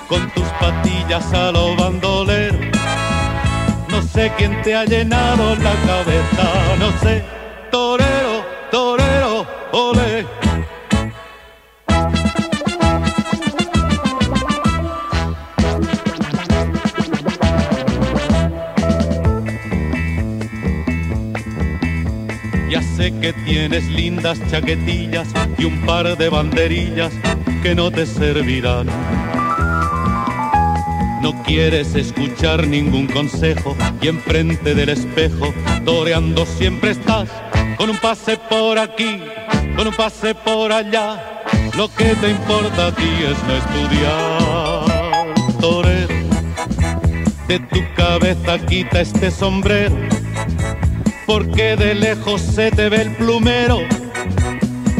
Con 0.07 0.31
tus 0.31 0.45
patillas 0.59 1.33
a 1.33 1.51
lo 1.51 1.75
bandolero, 1.75 2.57
sé 4.13 4.31
quién 4.37 4.61
te 4.63 4.73
ha 4.73 4.85
llenado 4.85 5.55
la 5.57 5.73
cabeza, 5.85 6.75
no 6.79 6.91
sé, 7.03 7.23
torero, 7.69 8.45
torero, 8.71 9.45
ole. 9.73 10.36
Que 23.11 23.33
tienes 23.45 23.85
lindas 23.85 24.39
chaquetillas 24.49 25.27
y 25.57 25.65
un 25.65 25.81
par 25.85 26.17
de 26.17 26.29
banderillas 26.29 27.13
que 27.63 27.73
no 27.73 27.91
te 27.91 28.05
servirán. 28.05 28.87
No 31.21 31.43
quieres 31.43 31.95
escuchar 31.95 32.67
ningún 32.67 33.07
consejo 33.07 33.75
y 34.01 34.07
enfrente 34.07 34.75
del 34.75 34.89
espejo, 34.89 35.53
toreando 35.85 36.45
siempre 36.45 36.91
estás, 36.91 37.29
con 37.77 37.89
un 37.89 37.97
pase 37.97 38.37
por 38.37 38.77
aquí, 38.77 39.21
con 39.75 39.87
un 39.87 39.93
pase 39.93 40.35
por 40.35 40.71
allá. 40.71 41.43
Lo 41.75 41.87
que 41.93 42.13
te 42.15 42.29
importa 42.29 42.87
a 42.87 42.91
ti 42.91 43.09
es 43.23 43.37
no 43.47 43.53
estudiar. 43.55 44.87
Torero, 45.59 46.13
de 47.47 47.59
tu 47.59 47.79
cabeza 47.95 48.59
quita 48.59 49.01
este 49.01 49.31
sombrero, 49.31 49.95
porque 51.27 51.75
de 51.75 51.93
lejos 51.93 52.41
se 52.41 52.71
te 52.71 52.87
ve 52.87 53.01
el 53.01 53.15
plumero 53.17 53.81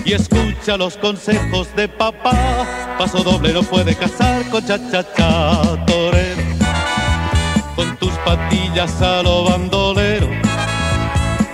y 0.04 0.14
escucha 0.14 0.78
los 0.78 0.98
consejos 0.98 1.74
de 1.76 1.88
papá. 1.88 2.96
Paso 3.00 3.24
doble 3.24 3.54
no 3.54 3.64
puede 3.64 3.96
casar 3.96 4.44
con 4.50 4.64
cha 4.66 4.78
cha 4.92 5.04
cha 5.14 5.86
torero. 5.86 6.44
Con 7.76 7.96
tus 7.98 8.12
patillas 8.26 9.02
a 9.02 9.24
lo 9.24 9.46
bandolero. 9.46 10.28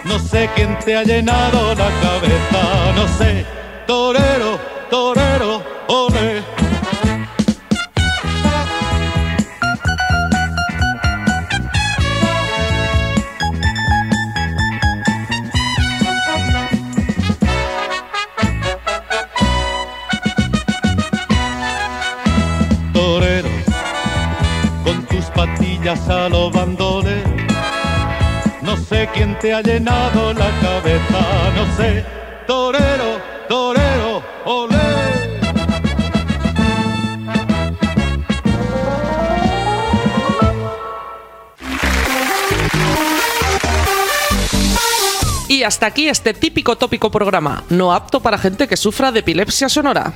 No 0.06 0.20
sé 0.20 0.50
quién 0.56 0.78
te 0.80 0.98
ha 0.98 1.04
llenado 1.04 1.76
la 1.76 1.90
cabeza, 2.02 2.94
no 2.96 3.08
sé. 3.18 3.46
Torero, 3.86 4.60
torero, 4.90 5.64
ole. 5.88 6.53
A 25.94 26.28
los. 26.28 26.54
No 28.64 28.78
sé 28.78 29.08
quién 29.14 29.38
te 29.40 29.54
ha 29.54 29.62
llenado 29.62 30.34
la 30.34 30.50
cabeza, 30.60 31.52
no 31.56 31.78
sé, 31.78 32.04
torero, 32.48 33.20
torero, 33.48 34.24
olé. 34.46 34.78
Y 45.48 45.62
hasta 45.62 45.86
aquí 45.86 46.10
este 46.10 46.34
típico 46.34 46.76
tópico 46.76 47.12
programa, 47.12 47.64
no 47.70 47.94
apto 47.94 48.20
para 48.20 48.40
gente 48.40 48.68
que 48.68 48.78
sufra 48.78 49.12
de 49.12 49.20
epilepsia 49.20 49.70
sonora. 49.70 50.14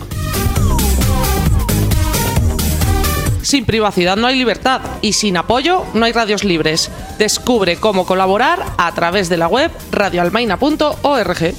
Sin 3.49 3.65
privacidad 3.65 4.19
no 4.19 4.27
hay 4.27 4.37
libertad 4.37 4.83
y 5.01 5.15
sin 5.15 5.39
apoyo 5.39 5.87
no 5.95 6.05
hay 6.05 6.13
radios 6.13 6.45
libres. 6.45 6.91
Descubre 7.19 7.79
cómo 7.79 8.05
colaborar 8.05 8.63
a 8.77 8.93
través 8.93 9.31
de 9.31 9.39
la 9.39 9.49
web 9.49 9.71
radioalmaina.org. 9.91 11.55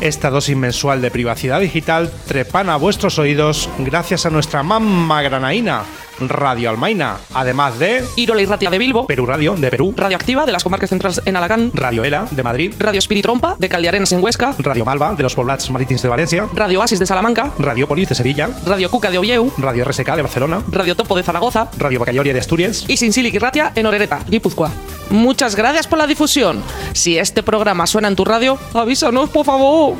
Esta 0.00 0.30
dosis 0.30 0.56
mensual 0.56 1.02
de 1.02 1.10
privacidad 1.10 1.60
digital 1.60 2.10
trepana 2.26 2.72
a 2.72 2.78
vuestros 2.78 3.18
oídos 3.18 3.68
gracias 3.76 4.24
a 4.24 4.30
nuestra 4.30 4.62
mamma 4.62 5.20
granaína, 5.20 5.82
Radio 6.20 6.70
Almaina, 6.70 7.16
además 7.32 7.78
de 7.78 8.04
Irola 8.16 8.42
y 8.42 8.46
Ratia 8.46 8.70
de 8.70 8.78
Bilbo, 8.78 9.06
Perú 9.06 9.26
Radio 9.26 9.54
de 9.54 9.70
Perú, 9.70 9.94
Radioactiva 9.96 10.46
de 10.46 10.52
las 10.52 10.62
comarcas 10.62 10.90
centrales 10.90 11.20
en 11.24 11.36
Alacant, 11.36 11.74
Radio 11.74 12.04
Ela 12.04 12.26
de 12.30 12.42
Madrid, 12.42 12.74
Radio 12.78 12.98
Espiritrompa 12.98 13.56
de 13.58 13.68
Caldearenas 13.68 14.12
en 14.12 14.22
Huesca, 14.22 14.54
Radio 14.58 14.84
Malva 14.84 15.14
de 15.14 15.22
los 15.22 15.34
Poblats 15.34 15.70
Marítims 15.70 16.02
de 16.02 16.08
Valencia, 16.08 16.46
Radio 16.54 16.80
Oasis 16.80 16.98
de 16.98 17.06
Salamanca, 17.06 17.52
Radio 17.58 17.88
Polis 17.88 18.08
de 18.08 18.14
Sevilla, 18.14 18.50
Radio 18.66 18.90
Cuca 18.90 19.10
de 19.10 19.18
Olleu, 19.18 19.52
Radio 19.58 19.84
RSK 19.84 20.14
de 20.14 20.22
Barcelona, 20.22 20.62
Radio 20.70 20.94
Topo 20.94 21.16
de 21.16 21.22
Zaragoza 21.22 21.68
Radio 21.78 22.00
Bacalloria 22.00 22.32
de 22.32 22.40
Asturias 22.40 22.84
y 22.88 22.96
Sinsilic 22.96 23.34
y 23.34 23.38
Ratia 23.38 23.72
en 23.74 23.86
Orereta, 23.86 24.20
Guipúzcoa. 24.28 24.70
Muchas 25.10 25.54
gracias 25.54 25.86
por 25.86 25.98
la 25.98 26.06
difusión. 26.06 26.62
Si 26.92 27.18
este 27.18 27.42
programa 27.42 27.86
suena 27.86 28.08
en 28.08 28.16
tu 28.16 28.24
radio, 28.24 28.58
avísanos, 28.72 29.30
por 29.30 29.44
favor. 29.44 29.94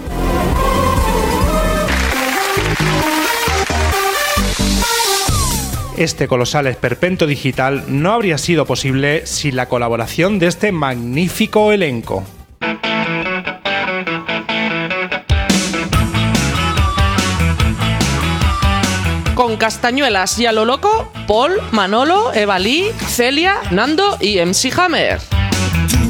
Este 5.96 6.26
colosal 6.26 6.66
esperpento 6.66 7.24
digital 7.24 7.84
no 7.86 8.12
habría 8.12 8.36
sido 8.36 8.66
posible 8.66 9.26
sin 9.26 9.54
la 9.54 9.68
colaboración 9.68 10.40
de 10.40 10.48
este 10.48 10.72
magnífico 10.72 11.70
elenco. 11.70 12.24
Con 19.36 19.56
castañuelas 19.56 20.36
y 20.40 20.46
a 20.46 20.52
lo 20.52 20.64
loco, 20.64 21.12
Paul, 21.28 21.60
Manolo, 21.70 22.34
Evalí, 22.34 22.90
Celia, 23.06 23.58
Nando 23.70 24.18
y 24.20 24.44
MC 24.44 24.76
Hammer. 24.76 25.20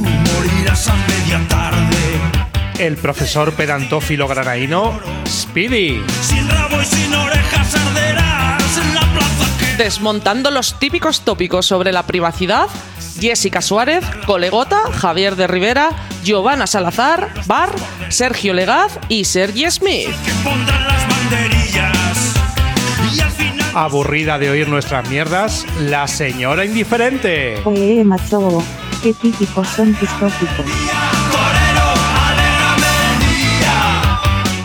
Morirás 0.00 0.88
a 0.88 0.94
media 0.94 1.46
tarde. 1.46 1.96
El 2.78 2.96
profesor 2.96 3.52
pedantófilo 3.52 4.28
granaíno, 4.28 4.98
Speedy. 5.28 6.02
Sin 6.22 6.48
rabo 6.48 6.80
y 6.80 6.84
sin 6.86 7.12
orejas 7.12 7.74
Desmontando 9.78 10.52
los 10.52 10.78
típicos 10.78 11.22
tópicos 11.22 11.66
sobre 11.66 11.90
la 11.90 12.04
privacidad, 12.04 12.68
Jessica 13.18 13.60
Suárez, 13.60 14.04
Colegota, 14.24 14.80
Javier 14.92 15.34
de 15.34 15.48
Rivera, 15.48 15.90
Giovanna 16.22 16.68
Salazar, 16.68 17.32
Bar, 17.46 17.70
Sergio 18.08 18.54
Legaz 18.54 18.98
y 19.08 19.24
Sergi 19.24 19.68
Smith. 19.70 20.10
Aburrida 23.74 24.38
de 24.38 24.50
oír 24.50 24.68
nuestras 24.68 25.08
mierdas, 25.08 25.66
la 25.80 26.06
señora 26.06 26.64
indiferente. 26.64 27.60
Oye, 27.64 28.04
macho, 28.04 28.62
qué 29.02 29.12
típicos 29.12 29.66
son 29.66 29.92
tus 29.94 30.08
tópicos. 30.20 30.66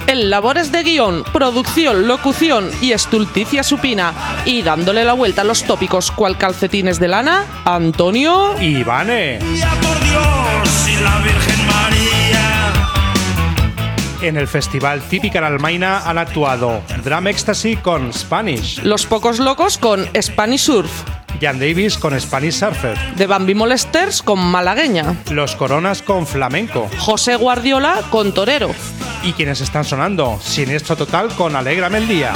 En 0.05 0.31
labores 0.31 0.71
de 0.71 0.81
guion, 0.81 1.23
producción, 1.31 2.07
locución 2.07 2.71
y 2.81 2.93
estulticia 2.93 3.61
supina 3.61 4.11
y 4.45 4.61
dándole 4.61 5.03
la 5.03 5.13
vuelta 5.13 5.41
a 5.41 5.45
los 5.45 5.63
tópicos. 5.63 6.11
Cual 6.11 6.37
calcetines 6.37 6.99
de 6.99 7.07
lana, 7.07 7.45
Antonio. 7.65 8.59
Ivane. 8.61 9.39
por 9.39 10.03
Dios 10.03 10.87
y 10.87 11.03
la 11.03 11.17
Virgen 11.19 11.67
María. 11.67 12.69
En 14.21 14.35
el 14.35 14.47
festival 14.47 15.01
Típica 15.01 15.45
Almaina 15.45 15.99
han 15.99 16.17
actuado 16.17 16.81
Drum 17.03 17.27
Ecstasy 17.27 17.77
con 17.77 18.11
Spanish, 18.11 18.81
Los 18.83 19.05
Pocos 19.05 19.39
Locos 19.39 19.77
con 19.77 20.09
Spanish 20.21 20.59
Surf, 20.59 20.91
Jan 21.39 21.57
Davis 21.57 21.97
con 21.97 22.19
Spanish 22.19 22.55
Surfer, 22.55 22.97
The 23.15 23.27
Bambi 23.27 23.55
Molesters 23.55 24.21
con 24.21 24.39
Malagueña, 24.39 25.15
Los 25.31 25.55
Coronas 25.55 26.01
con 26.01 26.27
Flamenco. 26.27 26.89
José 26.97 27.37
Guardiola 27.37 28.01
con 28.09 28.33
Torero, 28.33 28.71
y 29.23 29.31
quienes 29.31 29.61
están 29.61 29.85
sonando 29.85 30.37
Siniestro 30.41 30.97
Total 30.97 31.29
con 31.35 31.55
Alégrame 31.55 31.99
el 31.99 32.07
Día. 32.09 32.33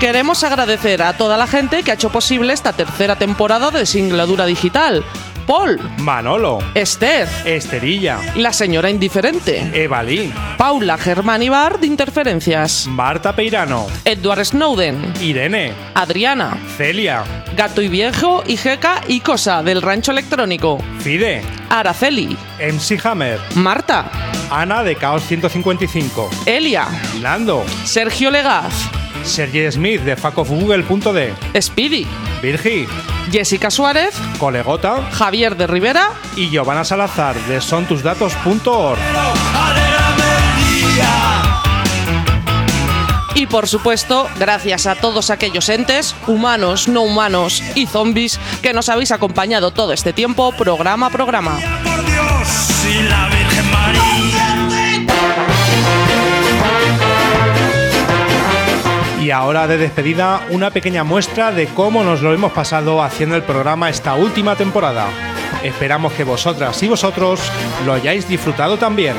Queremos 0.00 0.44
agradecer 0.44 1.02
a 1.02 1.16
toda 1.16 1.36
la 1.36 1.46
gente 1.46 1.82
que 1.82 1.90
ha 1.90 1.94
hecho 1.94 2.10
posible 2.10 2.52
esta 2.52 2.72
tercera 2.72 3.16
temporada 3.16 3.70
de 3.70 3.86
Singladura 3.86 4.44
Digital. 4.44 5.02
Paul, 5.46 5.80
Manolo, 5.98 6.58
Esther, 6.74 7.28
Esterilla, 7.44 8.18
la 8.34 8.52
señora 8.52 8.90
indiferente, 8.90 9.70
Evalí, 9.72 10.32
Paula 10.58 10.98
Germán 10.98 11.48
Bar 11.48 11.78
de 11.78 11.86
Interferencias, 11.86 12.86
Marta 12.88 13.34
Peirano, 13.34 13.86
Edward 14.04 14.44
Snowden, 14.44 15.12
Irene, 15.20 15.72
Adriana, 15.94 16.58
Celia, 16.76 17.22
Gato 17.56 17.80
y 17.80 17.88
Viejo, 17.88 18.42
Ijeca 18.46 19.02
y 19.06 19.20
Cosa 19.20 19.62
del 19.62 19.82
Rancho 19.82 20.10
Electrónico, 20.12 20.78
Fide, 20.98 21.42
Araceli, 21.70 22.36
MC 22.58 23.00
Hammer, 23.06 23.38
Marta, 23.54 24.10
Ana 24.50 24.82
de 24.82 24.94
Caos 24.96 25.24
155, 25.26 26.30
Elia, 26.46 26.86
Nando, 27.20 27.64
Sergio 27.84 28.30
Legaz, 28.30 28.72
Sergi 29.24 29.70
Smith 29.72 30.02
de 30.02 30.16
fuckofgoogle.de, 30.16 31.34
Speedy, 31.60 32.06
Virgi, 32.40 32.86
Jessica 33.30 33.70
Suárez, 33.70 34.14
Colegota. 34.38 35.02
Javier 35.10 35.56
de 35.56 35.66
Rivera. 35.66 36.10
Y 36.36 36.48
Giovanna 36.50 36.84
Salazar 36.84 37.34
de 37.46 37.60
sontusdatos.org. 37.60 38.98
y 43.34 43.46
por 43.46 43.68
supuesto 43.68 44.28
gracias 44.38 44.86
a 44.86 44.94
todos 44.94 45.28
aquellos 45.28 45.68
entes, 45.68 46.16
humanos, 46.26 46.88
no 46.88 47.02
humanos 47.02 47.62
y 47.74 47.86
zombies 47.86 48.40
que 48.62 48.72
nos 48.72 48.88
habéis 48.88 49.12
acompañado 49.12 49.72
todo 49.72 49.92
este 49.92 50.14
tiempo 50.14 50.52
programa 50.52 51.08
a 51.08 51.10
programa. 51.10 51.58
Y 59.26 59.32
ahora 59.32 59.66
de 59.66 59.76
despedida, 59.76 60.46
una 60.50 60.70
pequeña 60.70 61.02
muestra 61.02 61.50
de 61.50 61.66
cómo 61.66 62.04
nos 62.04 62.22
lo 62.22 62.32
hemos 62.32 62.52
pasado 62.52 63.02
haciendo 63.02 63.34
el 63.34 63.42
programa 63.42 63.90
esta 63.90 64.14
última 64.14 64.54
temporada. 64.54 65.08
Esperamos 65.64 66.12
que 66.12 66.22
vosotras 66.22 66.80
y 66.84 66.86
vosotros 66.86 67.40
lo 67.84 67.94
hayáis 67.94 68.28
disfrutado 68.28 68.76
también. 68.76 69.16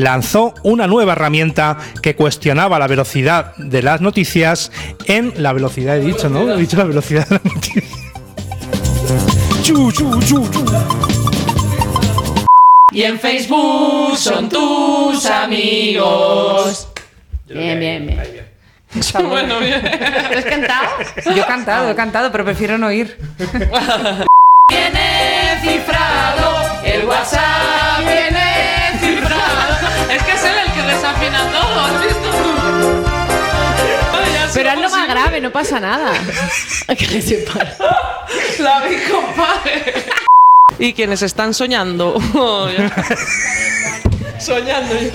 Lanzó 0.00 0.54
una 0.62 0.86
nueva 0.86 1.12
herramienta 1.12 1.78
que 2.02 2.16
cuestionaba 2.16 2.78
la 2.78 2.86
velocidad 2.86 3.54
de 3.56 3.82
las 3.82 4.00
noticias 4.00 4.72
en 5.06 5.32
la 5.36 5.52
velocidad, 5.52 5.96
he 5.96 6.00
dicho, 6.00 6.28
¿no? 6.28 6.52
He 6.52 6.56
dicho 6.56 6.76
la 6.76 6.84
velocidad 6.84 7.28
de 7.28 7.34
las 7.36 7.44
noticias. 7.44 7.84
Y 12.92 13.02
en 13.02 13.20
Facebook 13.20 14.16
son 14.16 14.48
tus 14.48 15.26
amigos. 15.26 16.88
Bien, 17.46 17.78
bien, 17.78 18.06
bien. 18.06 18.50
Bueno, 19.28 19.60
bien. 19.60 19.86
¿Has 19.86 20.44
cantado? 20.44 20.88
Yo 21.24 21.42
he 21.42 21.46
cantado, 21.46 21.90
he 21.90 21.94
cantado, 21.94 22.32
pero 22.32 22.44
prefiero 22.44 22.78
no 22.78 22.90
ir. 22.90 23.16
Viene 24.70 25.58
cifrado, 25.62 26.80
el 26.84 27.04
WhatsApp 27.04 28.00
viene 28.06 28.39
desafina 31.30 31.50
todo, 31.52 31.80
¿has 31.80 32.02
visto 32.02 32.30
tú? 32.30 33.04
Ay, 34.12 34.32
ya 34.34 34.50
Pero 34.52 34.70
es 34.70 34.78
lo 34.80 34.90
más 34.90 35.08
grave, 35.08 35.40
no 35.40 35.50
pasa 35.50 35.80
nada. 35.80 36.12
que 36.98 37.06
le 37.06 37.22
separa. 37.22 37.76
La 38.58 38.80
vi, 38.80 38.96
compadre. 39.10 40.04
Y 40.78 40.92
quienes 40.92 41.22
están 41.22 41.54
soñando. 41.54 42.14
Oh, 42.34 42.68
soñando. 44.38 44.94
yo- 44.98 45.10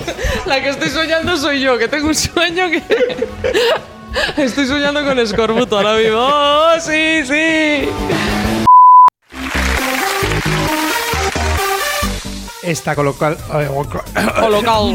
La 0.46 0.62
que 0.62 0.68
estoy 0.68 0.88
soñando 0.88 1.36
soy 1.36 1.60
yo, 1.60 1.76
que 1.78 1.88
tengo 1.88 2.06
un 2.08 2.14
sueño 2.14 2.70
que. 2.70 2.80
Estoy 4.36 4.66
soñando 4.66 5.04
con 5.04 5.18
escorbuto 5.18 5.76
ahora 5.76 5.94
mismo. 5.94 6.18
¡Oh, 6.20 6.70
sí, 6.80 7.22
sí! 7.26 7.88
Está 12.62 12.94
colocal. 12.94 13.36
eh, 13.54 13.68
Colocal. 14.40 14.94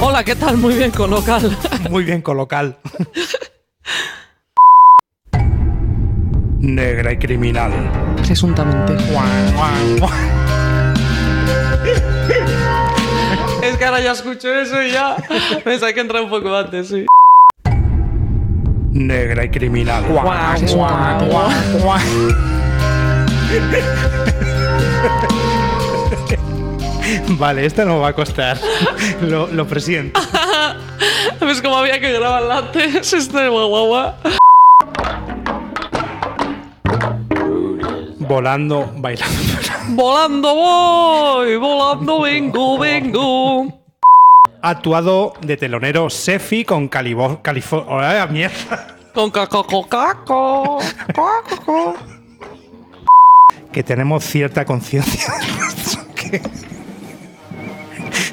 Hola, 0.00 0.22
¿qué 0.24 0.36
tal? 0.36 0.58
Muy 0.58 0.74
bien, 0.74 0.90
colocal. 0.90 1.56
Muy 1.90 2.04
bien, 2.04 2.20
colocal. 2.20 2.76
Negra 6.58 7.12
y 7.12 7.18
criminal. 7.18 7.72
Presuntamente. 8.24 8.94
Es 13.62 13.76
que 13.78 13.84
ahora 13.84 14.00
ya 14.00 14.12
escucho 14.12 14.54
eso 14.54 14.82
y 14.82 14.90
ya. 14.90 15.16
Pensaba 15.64 15.92
que 15.92 16.00
entra 16.00 16.20
un 16.20 16.28
poco 16.28 16.54
antes, 16.54 16.88
sí. 16.88 17.06
Negra 18.92 19.44
y 19.44 19.50
criminal. 19.50 20.04
Presuntamente. 20.58 21.36
Vale, 27.38 27.66
esta 27.66 27.84
no 27.84 28.00
va 28.00 28.08
a 28.08 28.12
costar. 28.12 28.58
Lo, 29.22 29.46
lo 29.48 29.66
presiento. 29.66 30.20
¿Ves 31.40 31.62
cómo 31.62 31.76
había 31.76 32.00
que 32.00 32.12
grabarla 32.12 32.58
antes? 32.58 33.12
Este 33.12 33.48
guagua. 33.48 34.16
Volando, 38.18 38.92
bailando. 38.96 39.36
Volando 39.90 40.54
voy, 40.54 41.56
volando 41.56 42.20
vengo, 42.22 42.78
vengo. 42.78 43.80
Ha 44.62 44.70
actuado 44.70 45.34
de 45.42 45.56
telonero 45.56 46.10
Sefi 46.10 46.64
con 46.64 46.88
Calibo, 46.88 47.40
Califo- 47.42 47.86
¡Ay, 48.00 48.26
mierda! 48.32 48.96
Con 49.14 49.30
caco, 49.30 49.64
caco, 49.88 50.78
caco. 51.14 51.94
Que 53.72 53.82
tenemos 53.84 54.24
cierta 54.24 54.64
conciencia 54.64 55.32
de 55.38 55.52
nuestro 55.60 56.02
que- 56.14 56.42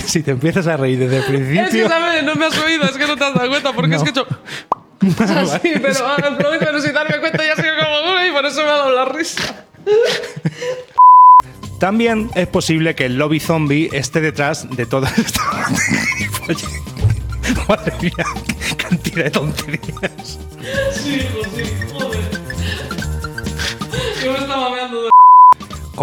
Si 0.05 0.21
te 0.23 0.31
empiezas 0.31 0.67
a 0.67 0.77
reír 0.77 0.99
desde 0.99 1.17
el 1.17 1.21
Es 1.23 1.27
que, 1.27 1.33
principio. 1.37 1.87
¿sabes? 1.89 2.23
No 2.23 2.35
me 2.35 2.45
has 2.45 2.57
oído, 2.57 2.83
es 2.83 2.91
que 2.97 3.07
no 3.07 3.15
te 3.17 3.23
has 3.23 3.33
dado 3.33 3.49
cuenta, 3.49 3.73
porque 3.73 3.95
es 3.95 4.03
que 4.03 4.09
he 4.09 4.11
hecho. 4.11 4.27
Así, 5.23 5.71
pero 5.81 6.07
ahora 6.07 6.29
el 6.29 6.37
problema 6.37 6.65
pero 6.65 6.81
sin 6.81 6.93
darme 6.93 7.19
cuenta 7.19 7.43
ya 7.45 7.55
sido 7.55 7.73
como 7.77 7.97
duro 8.07 8.25
y 8.25 8.31
por 8.31 8.45
eso 8.45 8.61
me 8.63 8.69
ha 8.69 8.73
dado 8.77 8.91
la 8.95 9.05
risa. 9.05 9.65
También 11.79 12.29
es 12.35 12.47
posible 12.47 12.95
que 12.95 13.05
el 13.05 13.17
lobby 13.17 13.39
zombie 13.41 13.89
esté 13.91 14.21
detrás 14.21 14.69
de 14.69 14.85
todas 14.85 15.17
estas. 15.17 15.43
Oye, 16.47 16.65
madre 17.67 17.93
mía, 18.01 18.25
cantidad 18.77 19.23
de 19.25 19.31
tonterías. 19.31 20.39
Sí, 20.93 21.15
hijo, 21.15 21.41
sí, 21.55 21.63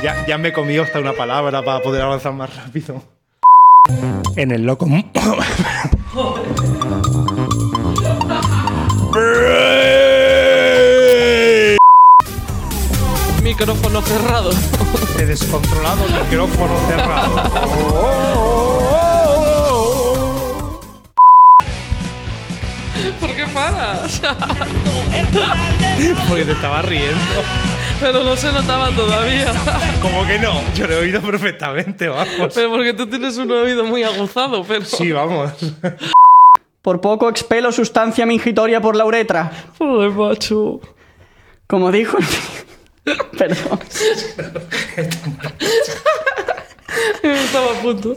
Ya, 0.00 0.24
ya 0.28 0.38
me 0.38 0.50
he 0.50 0.52
comido 0.52 0.84
hasta 0.84 1.00
una 1.00 1.14
palabra 1.14 1.64
para 1.64 1.82
poder 1.82 2.02
avanzar 2.02 2.34
más 2.34 2.54
rápido. 2.54 3.17
En 4.36 4.52
el 4.52 4.64
loco. 4.64 4.86
Micrófono 13.42 14.02
cerrado. 14.02 14.50
He 15.18 15.26
descontrolado 15.26 16.04
el 16.06 16.12
micrófono 16.12 16.74
cerrado. 16.86 17.42
¿Por 23.20 23.34
qué 23.34 23.46
paras? 23.46 24.20
Porque 26.28 26.44
te 26.44 26.52
estaba 26.52 26.82
riendo. 26.82 27.16
Pero 28.00 28.22
no 28.22 28.36
se 28.36 28.52
notaba 28.52 28.90
todavía. 28.90 29.52
¿Cómo 30.02 30.26
que 30.26 30.38
no? 30.38 30.52
Yo 30.74 30.86
lo 30.86 30.94
he 30.94 30.98
oído 30.98 31.20
perfectamente, 31.20 32.08
vamos. 32.08 32.52
Pero 32.54 32.70
porque 32.70 32.94
tú 32.94 33.06
tienes 33.08 33.36
un 33.36 33.50
oído 33.50 33.84
muy 33.84 34.02
aguzado, 34.04 34.62
pero. 34.64 34.84
Sí, 34.84 35.10
vamos. 35.12 35.52
Por 36.82 37.00
poco 37.00 37.28
expelo 37.28 37.72
sustancia 37.72 38.24
mingitoria 38.24 38.80
por 38.80 38.94
la 38.96 39.04
uretra. 39.04 39.50
Joder, 39.78 40.10
macho. 40.10 40.80
Como 41.66 41.90
dijo 41.92 42.16
el... 42.18 42.24
Perdón. 43.36 43.80
Estaba 47.22 47.72
a 47.72 47.82
punto. 47.82 48.16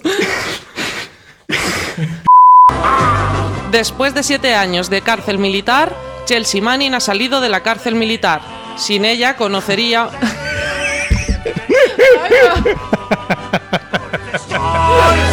Después 3.72 4.14
de 4.14 4.24
siete 4.24 4.54
años 4.54 4.90
de 4.90 5.02
cárcel 5.02 5.38
militar, 5.38 5.96
Chelsea 6.26 6.62
Manning 6.62 6.94
ha 6.94 7.00
salido 7.00 7.42
de 7.42 7.50
la 7.50 7.62
cárcel 7.64 7.96
militar. 7.96 8.61
Sin 8.76 9.06
ella 9.06 9.36
conocería. 9.36 10.10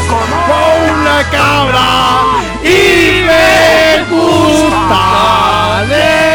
Con 0.09 0.29
una 1.01 1.23
cabra 1.31 1.89
y 2.63 3.23
me 3.25 4.05
gusta 4.11 5.85
de 5.89 6.28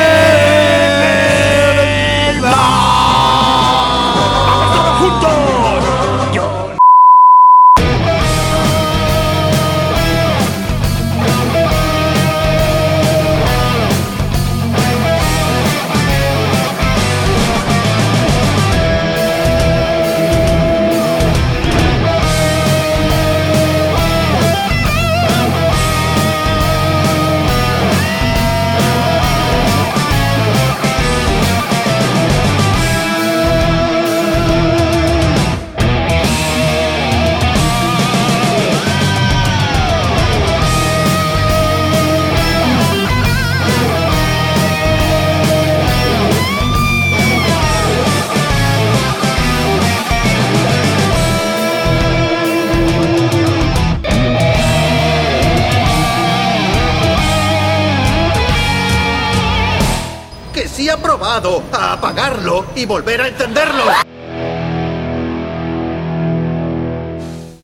A 61.26 61.94
apagarlo 61.94 62.66
y 62.76 62.86
volver 62.86 63.22
a 63.22 63.28
encenderlo. 63.30 64.03